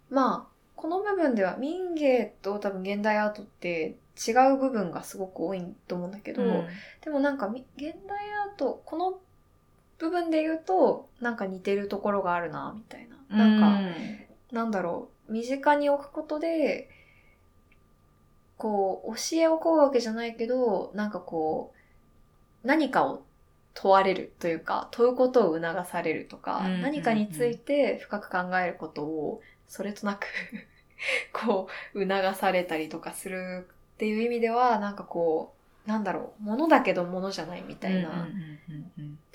[0.08, 0.51] まあ、
[0.82, 6.42] この部分では民芸と多分現代アートって違う部分がすごく多いと思うんだけど、
[7.04, 8.18] でもなんかみ現代
[8.50, 9.20] アート、この
[9.98, 13.36] 部分で言うと、なんか似てるところがあるな、みたいな。
[13.36, 13.80] なんか、
[14.50, 16.90] なんだろう、身近に置くことで、
[18.56, 21.72] こう、教えを請うわけじゃないけど、なんかこ
[22.64, 23.22] う、何かを
[23.74, 26.82] 問われるというか、問うことを促されるとか、うんうんうん。
[26.82, 30.26] 何かについて深く考えることを、それとなく、
[31.32, 35.54] こう、促されたりとかするっていう意味では、なんかこ
[35.86, 38.28] う、なんだろう、ものだけどものじゃないみたいな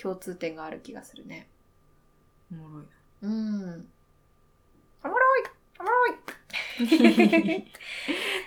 [0.02, 1.48] 共通点がある気がするね。
[1.52, 1.58] うん
[2.52, 2.90] おもろいな。
[3.22, 3.88] うん。
[5.04, 5.44] おもろい
[5.80, 6.18] おもろい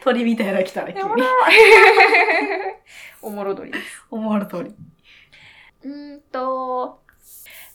[0.03, 1.27] 鳥みたいな来たね、おも君。
[3.23, 4.05] おもろ鳥です。
[4.11, 4.75] 思わる通り。
[5.83, 7.00] うーんと、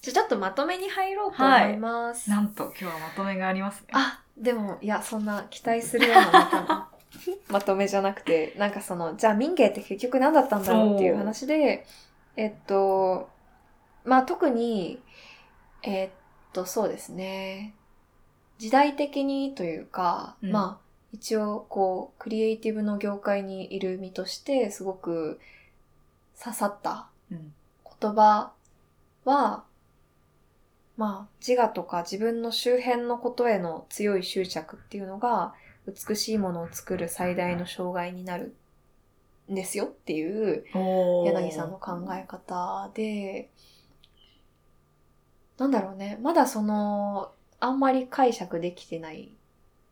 [0.06, 2.30] じゃあちょっとまとめに入ろうと思います。
[2.30, 3.88] なんと今日はまとめがありますね。
[3.94, 11.88] あ、でも、いや、そんな期待するようなまとめまとめじゃなくて、なんかその、じゃあ民芸って結局何だったんだろうっていう話で、
[12.36, 13.30] えっと、
[14.04, 15.02] まあ特に、
[15.82, 16.10] えっ
[16.54, 17.74] と、そうですね。
[18.60, 25.40] 時代的にというか、うんまあ、一応、こう、クリエイティブの業界にいる身として、すごく
[26.40, 27.54] 刺さったうん。
[28.00, 28.52] 言葉
[29.24, 29.64] は、
[30.98, 35.54] まあ、自我とか自分の周辺のことへの強い執着っていうのが、
[35.88, 38.56] 美しいものを作る最大の障害になる
[39.52, 43.50] んですよっていう柳さんの考え方で、
[45.58, 49.32] なんだろうね、まだその、あんまり解釈できてない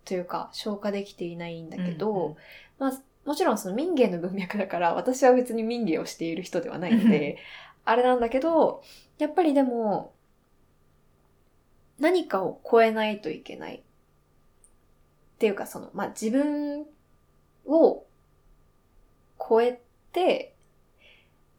[0.06, 2.36] というか、消化できていないんだけど、うんうん
[2.80, 7.38] まあ、もちろんその民芸の文脈だから、私は別に民芸をしている人ではないので、
[7.86, 8.82] あれなんだけど、
[9.18, 10.12] やっぱりでも、
[12.04, 13.76] 何かを超えないといけない。
[13.78, 13.82] っ
[15.39, 16.86] ていうか、その、まあ、自分
[17.66, 18.06] を
[19.39, 19.82] 超え
[20.12, 20.54] て、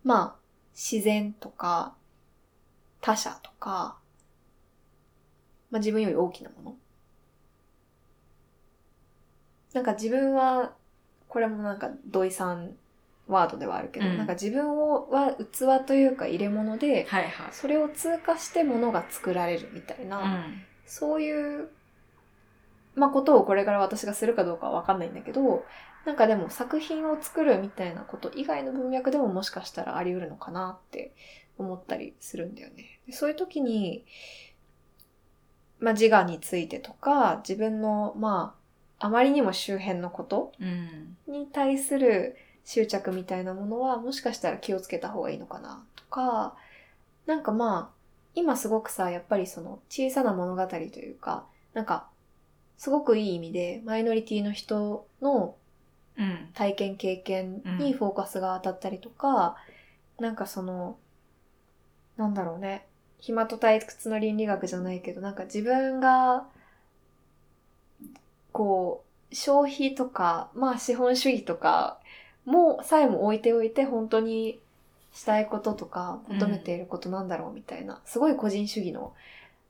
[0.03, 0.37] まあ、
[0.75, 1.95] 自然とか、
[3.01, 3.97] 他者とか、
[5.71, 6.77] まあ、自分より大きなもの。
[9.73, 10.75] なんか自分は、
[11.29, 12.77] これもなんか土井さん
[13.27, 17.33] ワードではあるけど、うんなんか自分をは器というか入れ物で、はいはい。
[17.53, 20.63] それを通過して物が作られるみたいな、うん。
[20.87, 21.71] そういう、
[22.95, 25.65] まあ、ことをこれから私がするかどうかはわかんないんだけど、
[26.05, 31.15] なんかでも作品を作るみたいなこと以外の文脈でももしかしたらあり得るのかなって
[31.57, 33.01] 思ったりするんだよね。
[33.07, 34.05] でそういう時に、
[35.81, 38.55] まあ、自我についてとか、自分の、ま
[38.99, 41.17] あ、あまりにも周辺のことうん。
[41.27, 46.57] に対する執着みたいなものはもしかしたら気をつけた方がいいのかなとか、
[47.27, 47.95] なんかまあ、
[48.35, 52.09] 今すごくさ、やっぱりその小さな物語というか、なんか、
[52.77, 55.57] すごくいい意味でマイノリティの人の
[56.17, 56.51] うん。
[56.55, 59.57] 体験経験にフォーカスが当たったりとか、
[60.19, 60.97] なんかその、
[62.17, 62.87] なんだろうね、
[63.19, 66.47] 暇と退屈の倫理学じゃないけど、なんか自分が、
[68.53, 71.99] こう、消費とか、まあ資本主義とか、
[72.45, 74.61] もさえも置いておいて、本当に
[75.13, 79.15] したいこととか、求めていることなんだろうみたいな、すごい個人主義の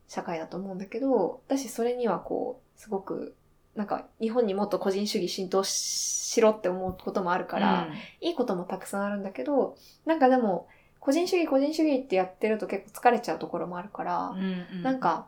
[0.08, 3.34] 社会だと思うんだけど、だしそれにはこう、すごく、
[3.74, 7.88] なんか日本にもっと個人主義浸透しろって思うこともあるから、
[8.20, 10.68] いいこともたくさんあるんだけど、なんかでも、
[11.00, 14.38] 個人主義個人主義ってやってると結構疲れちゃうところもあるから、うん。
[14.38, 14.42] う
[14.76, 14.82] ん。
[14.82, 15.26] なん、か、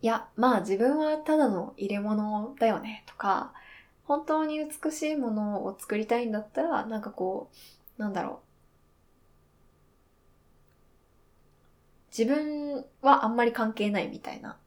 [0.00, 3.52] いや、まあ自分はただの入れ物だよねとか、
[4.12, 7.50] 本当に美しいものを作りたいんだったら、なんかこ
[7.98, 8.42] う、なんだろ
[12.10, 12.16] う。
[12.16, 14.58] 自分はあんまり関係ないみたいな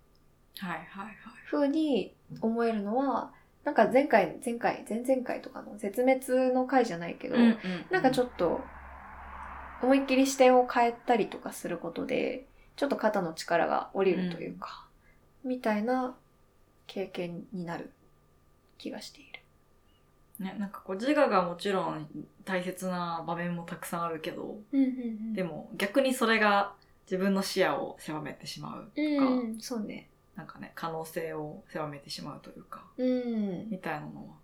[0.57, 1.15] はいはいはい。
[1.51, 3.33] 風に思えるのは、
[3.63, 7.35] なんか前回、前回、前々回とかの絶滅の回じゃないけど、
[7.91, 8.61] なんかちょっっと、
[9.83, 14.87] 思いっきり視点を変えたりとかすることで、ちょっと肩の力が下りるというか、
[15.43, 16.15] みたいな
[16.87, 17.91] 経験になる
[18.77, 19.21] 気がして
[20.39, 22.07] ね、なんかこう自我がもちろん
[22.43, 24.57] 大切な場面もたくさんあるけど、
[25.33, 26.73] でも、も逆にそれが
[27.05, 30.09] 自分の視野を狭めてしまうとか、うん、そうね。
[30.35, 33.69] なんかね、可能性を狭めてしまうというか、うん。
[33.69, 34.35] みたいなのは、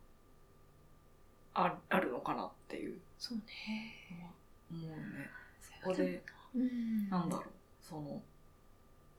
[1.54, 4.32] ああるのかなっていうそうね。
[4.72, 4.96] 思うね。
[5.60, 6.24] そこで、
[6.56, 7.10] うん。
[7.10, 7.46] なんだろう、
[7.82, 8.22] その、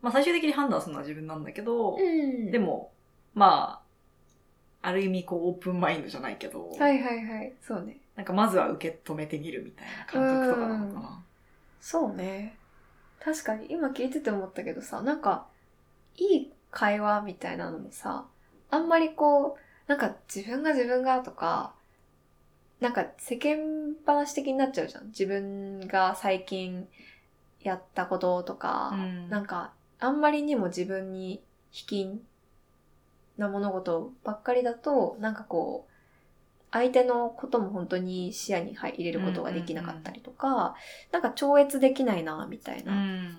[0.00, 2.50] まあ最終的に判断するのは自分なんだけど、うん。
[2.50, 2.92] で、も、
[3.34, 3.81] まあ、
[4.82, 7.52] ある意味こうオープンマインドじゃないけど、はいはいはい。
[7.62, 7.96] そうね。
[8.16, 11.22] なんかまずは受け止めてみるみたいな感覚とかなのかな。
[11.80, 12.58] そうね。
[13.20, 15.46] 確かに、今聞いてて思ったけどさ、なんか、
[16.16, 18.26] いい会話みたいなのもさ、
[18.70, 21.74] あんまりこう、なんか自分が自分がとか、
[22.80, 25.06] なんか世間話的になっちゃうじゃん。
[25.06, 26.88] 自分が最近
[27.60, 32.20] やったこととか、うんなんか、あんまりにも自分に卑近
[33.38, 35.92] な物事ばっかりだと、なんかこう、
[36.70, 40.74] 相手のことも本当に視野に入れることができなかったりとか、
[41.10, 42.92] なんか超越できないな、みたいな。
[42.92, 43.36] うん。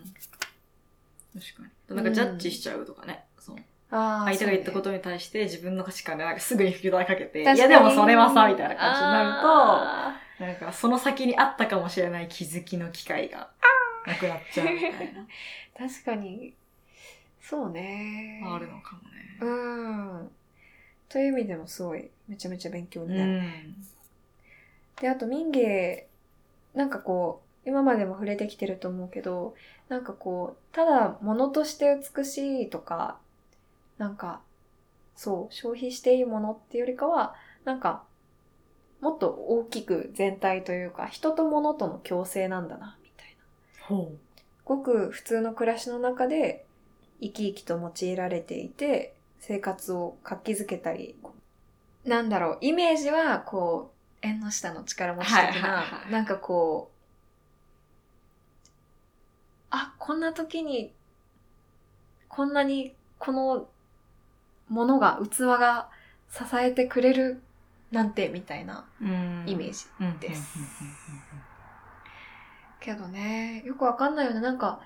[1.33, 1.95] 確かに。
[1.95, 3.25] なんかジャッジしちゃうとかね。
[3.39, 3.57] そう
[3.95, 13.51] あー相手が言ったことに対して自分の価値観でなんかすぐにフィルターかけて、いやでもそれはさ、みたいな感じになあると、なんかその先にあったかもしれない気づきの機会が
[14.07, 14.97] なくなっちゃうみたいな。
[14.97, 15.25] ー
[15.77, 16.55] 確かに、
[17.43, 18.41] そうね。
[18.45, 19.37] あるのかもね。
[19.41, 20.31] うん。
[21.09, 23.31] という意味でもすごいめちゃめちゃ勉強うになる。
[23.41, 23.75] ん。
[25.01, 26.07] で、あと民芸、
[26.73, 29.55] なんかこう、今までも触れてきてると思うけど、
[29.89, 33.17] なんかこう、ただ物として美しいとか、
[33.97, 34.41] なんか、
[35.15, 37.35] そう、消費していいものっていうよりかは、
[37.65, 38.03] なんか、
[39.01, 43.35] もっと大きく全体というか、人と物との共生なんだな、みたい
[43.79, 43.85] な。
[43.87, 44.11] ほ
[44.65, 46.65] ごく普通の暮らしの中で、
[47.23, 51.15] 生き生きと用いられていて、生活を活気づけたり、
[52.05, 56.97] なんだろう、イメージは、こう、縁の下の力持ち的はいはいなは、いなんかこう、
[59.69, 60.93] あ、こんな時に、
[62.27, 63.67] こんなに、この
[64.67, 65.89] ものが、器が
[66.29, 67.41] 支えてくれる
[67.91, 68.85] なんて、みたいな
[69.45, 69.85] イメージ。
[70.01, 71.43] うんですうん
[72.83, 74.41] けどね、よくわかんないよね。
[74.41, 74.81] なんか、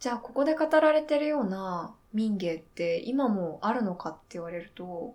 [0.00, 5.14] じゃあここで語られてるような民芸って今もあるのかって言われると、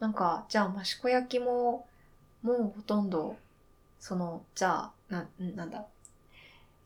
[0.00, 1.86] なんか、じゃあ益子焼きも、
[2.42, 3.36] もうほとんど、
[4.00, 5.86] その、じゃあ、な、んなんだ、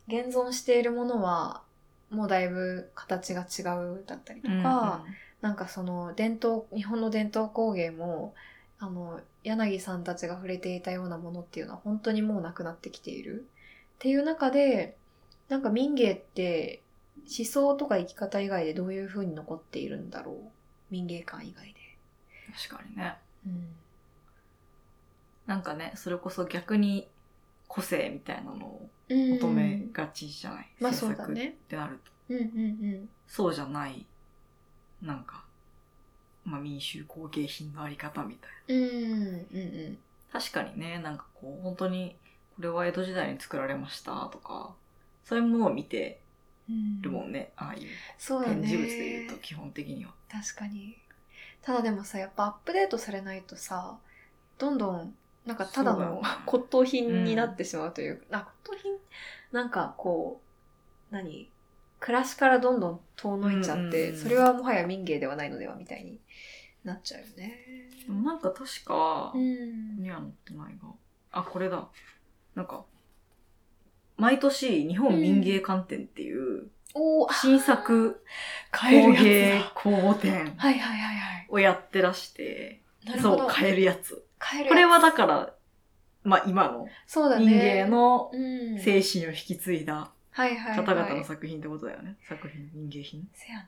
[0.07, 1.62] 現存しているものは、
[2.11, 5.05] もうだいぶ形が違うだったりとうんうんか、
[5.40, 8.34] なんかその伝統、日本の伝統工芸も、
[8.78, 13.46] あの、柳さんたちが触れていたようなものっていうのは本当にもうなくなってきている。
[13.96, 14.96] っていう中で、
[15.49, 16.82] なんか民芸って
[17.27, 20.37] 思想とか生き方以外でどういう風に残っているんだろう？
[20.91, 21.75] 民芸館以外で。
[22.69, 23.16] 確かにね。
[23.47, 23.69] うん。
[25.47, 27.09] なんかね、それこそ逆に
[27.66, 32.12] 個性みたいなのを求めがちじゃない、まあ制作そうだねってなると。
[32.31, 34.07] うんうんそうじゃない、
[35.03, 35.45] なんか、
[36.45, 38.85] まあ民衆工芸品のあり方みたいな。
[38.85, 38.89] うん。
[38.89, 39.99] うんうんうん。
[40.33, 42.16] 確かにね、なんかこう、本当に、
[42.57, 44.75] これは江戸時代に作られましたとか、
[45.25, 46.28] そういうものを見てうん
[47.03, 47.53] るもんね。
[47.57, 47.81] ああいう。
[47.81, 50.12] 展示物で言うと基本的には。
[50.31, 50.97] 確かに。
[51.62, 53.99] ただでもさ、やっぱアップデートされないとさ、
[54.59, 55.14] どんどん、
[55.47, 58.93] なんかただの骨董品になってしまうという、あ、骨董品？
[59.53, 60.41] なんかこ
[61.11, 61.51] う、何？
[62.01, 66.21] 暮らしからどんどん遠のいちゃって、うんうんうんそれはもはや民芸ではないのではみたいに
[66.85, 67.89] なっちゃうよね。
[68.09, 70.01] なんか確か、うん。
[70.01, 70.89] には載ってないが。
[71.33, 71.89] あ、これだ。
[72.55, 72.85] なんか、
[74.19, 76.69] 毎年日本民芸館展っていう
[77.41, 78.23] 新作
[78.73, 79.73] 工芸つだ。
[79.75, 81.47] 公募展はいはいはいはい。
[81.49, 82.83] をやってらして。
[83.23, 84.25] そう、買えるやつ。
[84.39, 85.55] 買えるこれはだら、から、
[86.25, 86.89] まあ今の。
[87.39, 92.16] 民芸のうん、精神を引き継いだ方々の作品ってことだよね。
[92.29, 93.29] 作品、民芸品。
[93.33, 93.66] せやな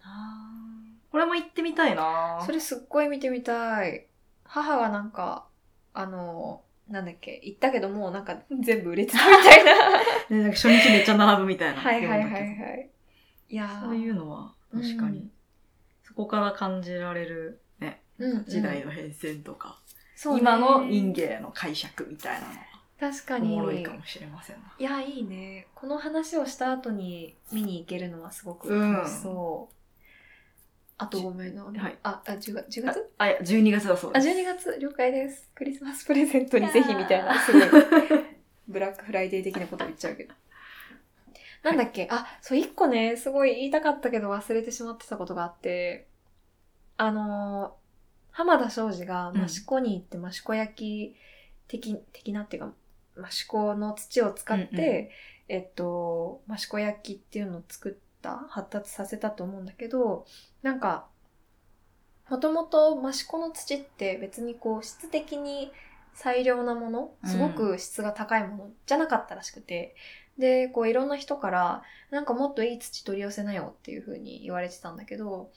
[1.10, 4.06] これも行ってみたいなそれすっごい見てみたい。
[4.44, 5.46] 母がなんか、
[5.94, 9.72] あの、なんだっけ、行ったけどもうなんか全部売れてたみたいな。
[10.30, 11.80] ね、なんか初日めっちゃ並ぶみたいな。
[11.80, 12.90] はいはいはいはい。
[13.48, 15.30] いやーそういうのは確かに、うん
[16.02, 19.78] そこから感じられるね、うんうん時代の変遷とか、
[20.26, 22.60] ね今の民芸の解釈みたいなのは
[22.98, 23.54] 確かに。
[23.54, 24.74] おもろいかもしれませんな。
[24.78, 25.68] いや、いいね。
[25.74, 29.74] この話をした後に見に行けるのはすごくうん楽しそう。
[31.02, 31.64] あとごめんな。
[31.64, 34.28] はいあ、あ、10月 ?10 月あ、いや、12月だそうあ、です。
[34.38, 35.50] 12月、了解です。
[35.54, 37.62] クリスマスプレゼントにぜひみたいな、すごい、
[38.68, 40.34] ブラックフライデー的なこと言っちゃうけど。
[41.62, 46.06] なんだっけ、あ、そう、一個ね、すごい言いたかったけど忘れてしまってたことがあって、
[46.98, 47.80] あのー
[48.32, 51.16] 浜田庄司が益子に行って益子焼き
[51.66, 52.72] 的、的なっていうか、
[53.28, 55.08] 益子の土を使って、うんうん
[55.48, 57.92] えっと、益子焼きっていうのを作っ
[58.22, 60.26] た、発達させたと思うんだけど、
[60.62, 61.06] なんか、
[62.28, 65.72] もともと益子の土って別にこう質的に
[66.14, 69.96] 最良なもの、すごく質が高いものじゃなかったらしくて、
[70.38, 75.50] で、こういろんな人から、なんかもっといい土取り寄せなよっていう風に言われてたんだけど、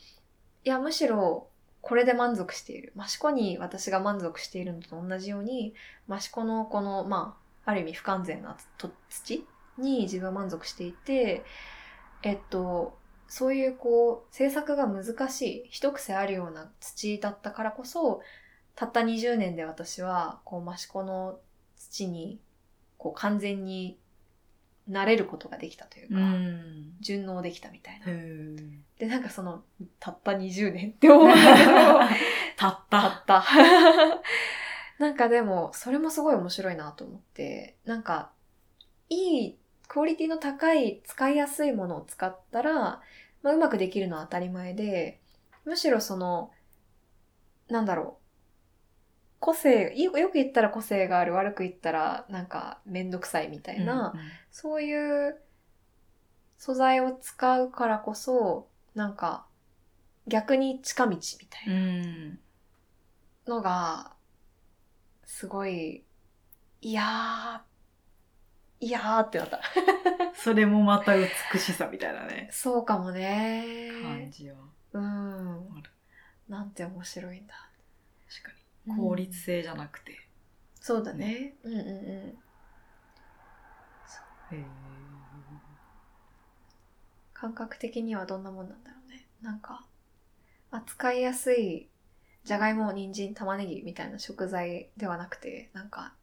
[0.64, 1.48] いや、むしろ
[1.84, 2.94] これで満足している。
[2.96, 5.76] 益子に私が満足しているのと同じように、
[6.10, 9.46] 益子のこの、まあ、ある意味不完全なと土
[9.78, 11.44] に自分は満足していて、
[12.24, 12.98] えっと、
[13.28, 18.22] そういうこう、制作が難しい、一癖あるような土だったからこそ、
[18.76, 21.40] たった20年で私は、こう、益子の
[21.76, 22.40] 土に、
[22.98, 23.98] こう、完全に
[24.90, 26.94] 慣れることができたというか、ん。
[27.00, 28.06] 順応できたみたいな。
[28.98, 29.64] で、なんかその、
[30.00, 31.72] たった20年って思うんだけど、
[32.58, 33.46] たったたった。
[35.00, 38.32] なんかでも、それもすごい面白いなと思って、なんか、
[39.10, 39.58] いい、
[39.94, 43.00] クオリティの高い、使いやすいものを使ったら、
[43.44, 45.22] まあ、うまくできるのは当たり前で、
[45.66, 46.50] むしろその、
[47.68, 48.24] なんだろう、
[49.40, 55.40] 個性、よよく言ったら個性がある、悪く言ったらなんかめんどくさいみたいな、うんうんそういう
[56.58, 59.46] 素材を使うからこそ、なんか
[60.26, 61.74] 逆に近道みたいな。
[61.74, 62.40] うん。
[63.46, 64.16] のが、
[65.24, 66.04] すごい、
[66.82, 67.73] いやー、
[68.84, 69.62] いやーってなった。
[70.36, 73.90] それもまた美しさみたいなね、そうかもね。
[74.02, 74.58] 感じは
[74.92, 75.84] うん。
[76.50, 77.54] なんて面白いんだ。
[78.30, 78.52] 確か
[78.86, 78.98] に。
[78.98, 80.28] 効率性じゃなくて。
[80.82, 81.56] そうだね。
[81.64, 81.86] うんうんうん。
[84.52, 84.66] へー
[87.34, 89.28] 感覚的にはどんなもんなんだろうね。
[89.42, 89.86] なんか、
[90.72, 91.90] 扱いやすい、
[92.44, 96.14] じゃがいも、人参、玉ねぎみたいな食材ではなくて、なんか、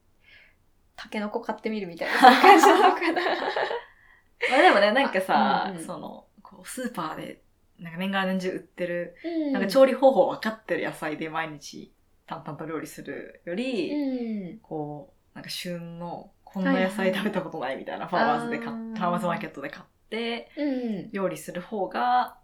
[1.01, 3.22] タケノコ買ってみるみたいな感じなのかな。
[4.51, 7.43] まあでもね、なんかさ、うんうんその、こうスーパーで、
[7.78, 11.94] なんか年がら年中売ってる、うんなんか調理方法分かってる野菜で毎日
[12.27, 14.59] 淡々と料理するより、うん。
[14.59, 21.10] こう、なんか旬の、こんな野菜食べたことないみたいなファーマーズで買っファーマーズマーケットで買って、うん。
[21.12, 22.36] 料理する方が、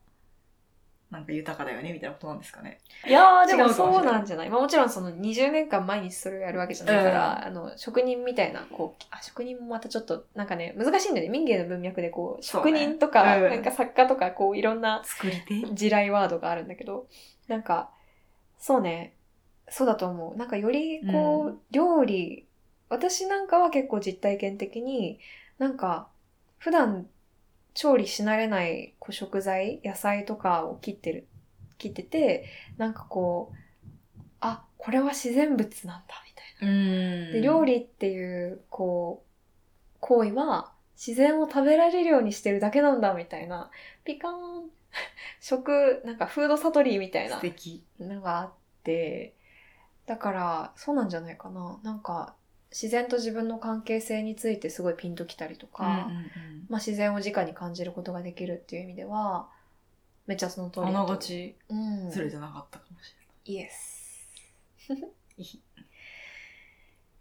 [1.17, 2.79] なんか豊かだよねみたいなことなんですかね。
[3.07, 4.51] いやー、でもそうなんじゃない。
[4.51, 7.47] まあもちろんその20年間毎日それをやるわけじゃないから、うん。
[7.47, 11.33] あの、職人みたいな、こう、あ、職人もまたちょっと、なんかね、難しいんだよね。
[11.33, 13.51] 民芸の文脈でこう、職人とか、うん。
[13.51, 15.63] なんか作家とか、こう、いろんな作り手？
[15.75, 17.07] 地雷ワードがあるんだけど、
[17.49, 17.91] なんか、
[18.59, 19.15] そうね、
[19.69, 20.37] そうだと思う。
[20.37, 21.61] なんかよりこう、うん。
[21.71, 22.47] 料理、
[22.89, 25.19] 私なんかは結構実体験的に、
[25.59, 26.09] なんか、
[26.59, 27.07] 普段
[27.77, 31.27] 調理し慣れない食材、野菜とかを切ってる、
[31.77, 32.47] 切ってて、
[32.79, 33.57] なんかこう、
[34.41, 36.73] あ、これは自然物なんだ、みたいな。
[36.73, 36.75] う
[37.31, 43.71] んで、料理っていう、こう、行為は、自然を食べられるようにしてるだけなんだ、みたいな。
[44.05, 44.71] ピカーン。
[45.41, 47.85] 食、なんかフードサトリーみたいな素敵。
[48.01, 48.53] のがあっ
[48.85, 49.35] て、
[50.07, 51.79] だから、そうなんじゃないかな。
[51.83, 52.37] なんか、
[52.71, 59.49] 自然と自分の関係性についてすごいピンときたりとか、うんうんまあ自然を直に感じることができるっていう意味では、
[60.27, 60.87] めっちゃその通うん。
[60.87, 62.11] りあながちうん。
[62.11, 63.15] ずれてなかったかもし
[63.45, 64.27] イエス。
[64.89, 65.11] れない。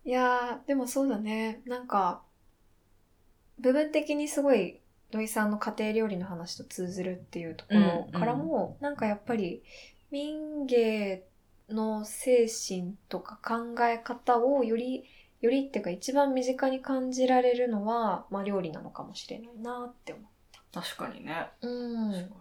[0.06, 1.62] いやー、でもそうだね。
[1.66, 2.24] なんか、
[3.60, 4.80] 部分的にすごい
[5.12, 9.64] 土井さんの家庭料理の話と通ずるっていうところからも、なんかやっぱり
[10.12, 11.24] 民芸
[11.70, 15.06] の精神とか考え方をより、
[15.46, 20.22] よりっていうか一番身近に感じられるのは、まあ料理なのかもしれないなって思
[20.74, 21.48] 確かにね。
[21.62, 21.68] う。
[21.68, 22.12] うん。
[22.12, 22.32] 確かに。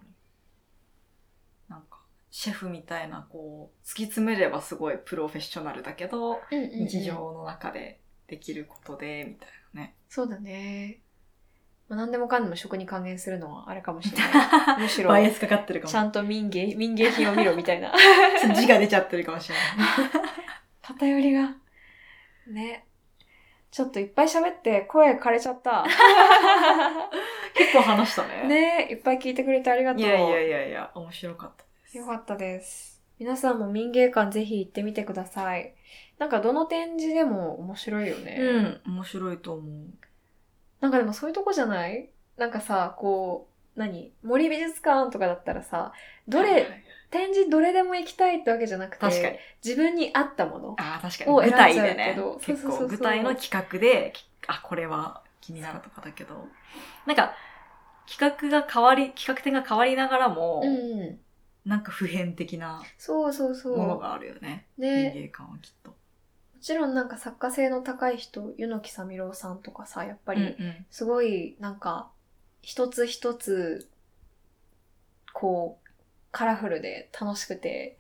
[1.69, 2.01] なんか、
[2.31, 9.95] シェフみたいな、こう、突き詰めればすごいプロフェッショナルだけど、うんうんうん日常の中でできることで、みたいなね。
[10.09, 11.01] そうだね。
[11.89, 14.81] まあ、何でもかんでも食に還元するのはあれかもしれない。
[14.81, 17.93] むしろバ、イアスかかってるかもちゃんと民芸、民芸品を見ろみたいな。
[18.57, 19.65] 字が出ちゃってるかもしれない。
[20.81, 21.55] 偏りが。
[22.47, 22.87] ね。
[23.75, 25.85] ちょっといっぱい喋って声枯れちゃった。
[27.55, 28.47] 結構話したね。
[28.47, 30.01] ねいっぱい聞いてくれてありがと。
[30.01, 31.99] いうやいやいやいや、面白かったです。
[31.99, 33.03] よかったです。
[33.19, 35.75] 皆さんも民芸館ぜひ行ってみてください。
[36.19, 38.37] なんかどの展示でも面白いよね。
[38.39, 39.87] うん、面白いと思う。
[40.81, 45.93] なんかでもそういうとこじゃないなんかさ、こう、何森美術館とかだったらさ、
[46.29, 46.84] どれ、はいはいはい
[47.15, 49.39] 展示どれでも行きたいってわけじゃなくて、確かに。
[49.65, 50.77] 自分に合ったもの。
[50.81, 51.31] ああ、確かに。
[51.31, 52.41] を舞選んじゃう台でねけど。
[52.45, 54.13] 結そうそうそうそう構舞台の企画で、
[54.49, 56.49] あ、これは気になるとかだけど。
[57.07, 57.37] なんか、
[58.09, 61.21] 企画が変わり、企画展が変わりながらも、うん。
[61.65, 63.79] なんか普遍的なそうそうそう。
[63.79, 64.67] ものがあるよね。
[64.77, 65.91] ね民芸館はきっと。
[65.91, 65.97] も
[66.61, 72.11] ちろんなんか作家性の高い人、柚木さみろうさんとかさ、やっぱりんすごいなんか
[72.61, 73.89] 一つ一つ
[75.33, 75.84] こう
[76.35, 77.97] カラフルで楽しくて、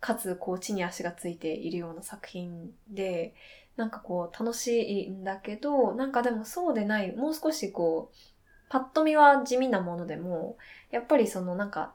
[0.00, 3.34] かつこう地に足がついているような作品で、
[3.76, 8.16] なんかこう楽しいんだけど、なんかでもそうでない、もう少しこう、
[8.70, 10.56] パッと見は地味なものでも、
[10.90, 11.92] やっぱりそのなんか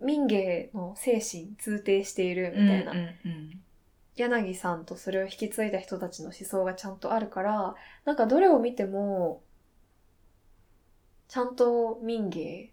[0.00, 3.60] 民芸の精神通底しているみたいなうんうんうん。
[4.16, 9.40] 柳さんとそれを引き継いだ人たちの思想がちゃんとあるから、なんかどれを見ても、
[11.28, 12.72] ちゃんと民芸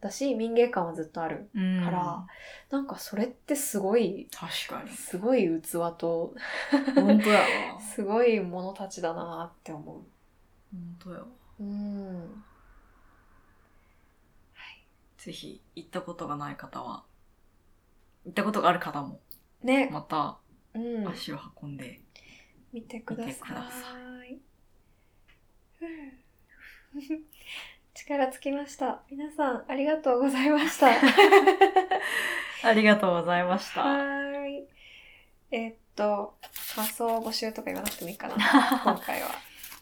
[0.00, 2.26] だし、民芸感はずっとあるうんから、
[2.70, 4.90] なんかそれってすごい、確かに。
[4.96, 6.34] すごい器と、
[6.94, 7.80] 本当やわ。
[7.80, 9.92] すごいものたちだなって思
[10.72, 11.26] 本当やわ。
[11.60, 11.62] う。
[11.62, 12.44] うん。
[15.18, 17.04] ぜひ、行ったことがない方は、
[18.24, 19.20] 行ったことがある方も、
[19.62, 20.38] ね、また
[20.72, 21.06] うん。
[21.06, 22.00] 足を運んで、
[22.72, 23.32] 見てください。
[23.32, 23.92] 見てくださ
[25.82, 27.24] うん
[27.94, 29.02] 力尽きました。
[29.10, 30.88] 皆さん、ありがとうございました。
[32.62, 33.82] ありがとうございました。
[33.82, 34.64] はーい。
[35.50, 36.34] えーっと、
[36.76, 38.34] 感想募集とか言わなくてもいいかな、
[38.84, 39.28] 今回は。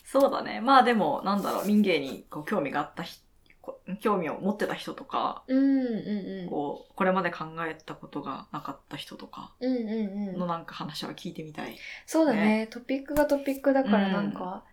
[0.04, 0.60] そうだね。
[0.60, 3.20] まあでも、なんだろう、民芸にこう興味があったひ
[3.60, 11.76] こ興味を持ってた人とか、うんうんうんこう、これまで考えたことがなかった人とかうんうんうんのなんか話は聞いてみたい。
[12.06, 14.64] そうだねトピックがトピックだからうんなんか、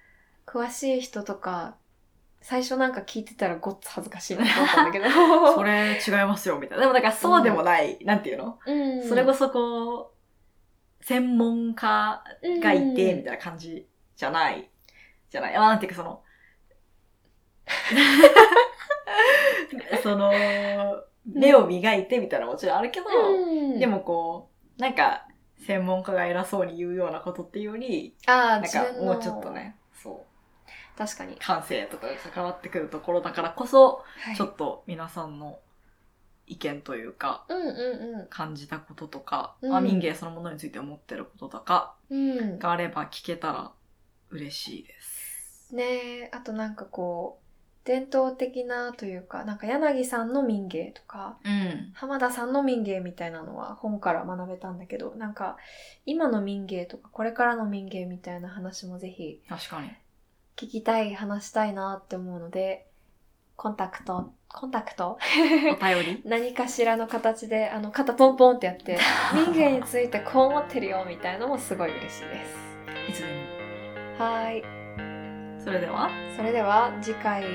[0.46, 1.76] 詳しい人とか
[2.48, 5.06] 最初なんか聞いてたらごっつ恥ずかしいなと思ったんだけど
[5.56, 6.84] それ違いますよ、みたいな。
[6.84, 8.60] でもだからそうでもない、なんていうの？
[8.68, 10.14] うんそれこそこ
[11.02, 12.24] う、専門家
[12.62, 14.70] がいて、みいたいな感じじゃない。
[15.32, 15.56] じゃない。
[15.56, 16.22] あなんていうかその、
[20.04, 20.32] その、
[21.26, 25.26] 目を磨いてみたいなのもちろんあるけど、うん、でもこう、なんか、
[25.66, 29.76] 専門家が偉そうに言うようなことっていうより、ああなんかもうちょっとね、
[30.98, 35.60] 確かに、感性とかが関わってくるところだからこそ、はいちょっと皆さんの
[36.48, 43.72] 意見というか、うんうん感じたこととか、うんまあ民芸そのものについて思ってることとかうんうんがあれば聞けたら
[44.30, 45.76] 嬉しいです。
[45.76, 45.84] ね
[46.24, 47.46] えあとなんかこう
[47.86, 51.92] 伝統的なというかなんか柳さんの民芸とかうん。
[51.94, 55.58] 浜田さんの民芸みたいなのは本から学べたんだけどなんか
[56.06, 59.92] 今の民芸とかこれからの民芸みたいな話もぜひ確かに。
[60.58, 62.88] 聞きたい話したいなって思うので
[63.56, 65.18] コンタクトコンタクト？
[65.18, 66.22] お便り？
[66.30, 68.98] 何かしらの形であの肩ポンポンってやって
[69.34, 73.12] 民芸についてこう思ってるよみたいのもすごい嬉しいです。
[73.12, 73.26] いつで
[74.18, 74.62] はーい。
[74.62, 75.60] も。
[75.60, 77.48] それでは、それでは次回も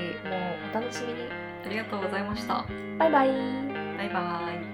[0.69, 1.29] お楽しみに。
[1.65, 2.65] ありがとうございました。
[2.99, 3.27] バイバイ。
[3.97, 4.70] バイバイ。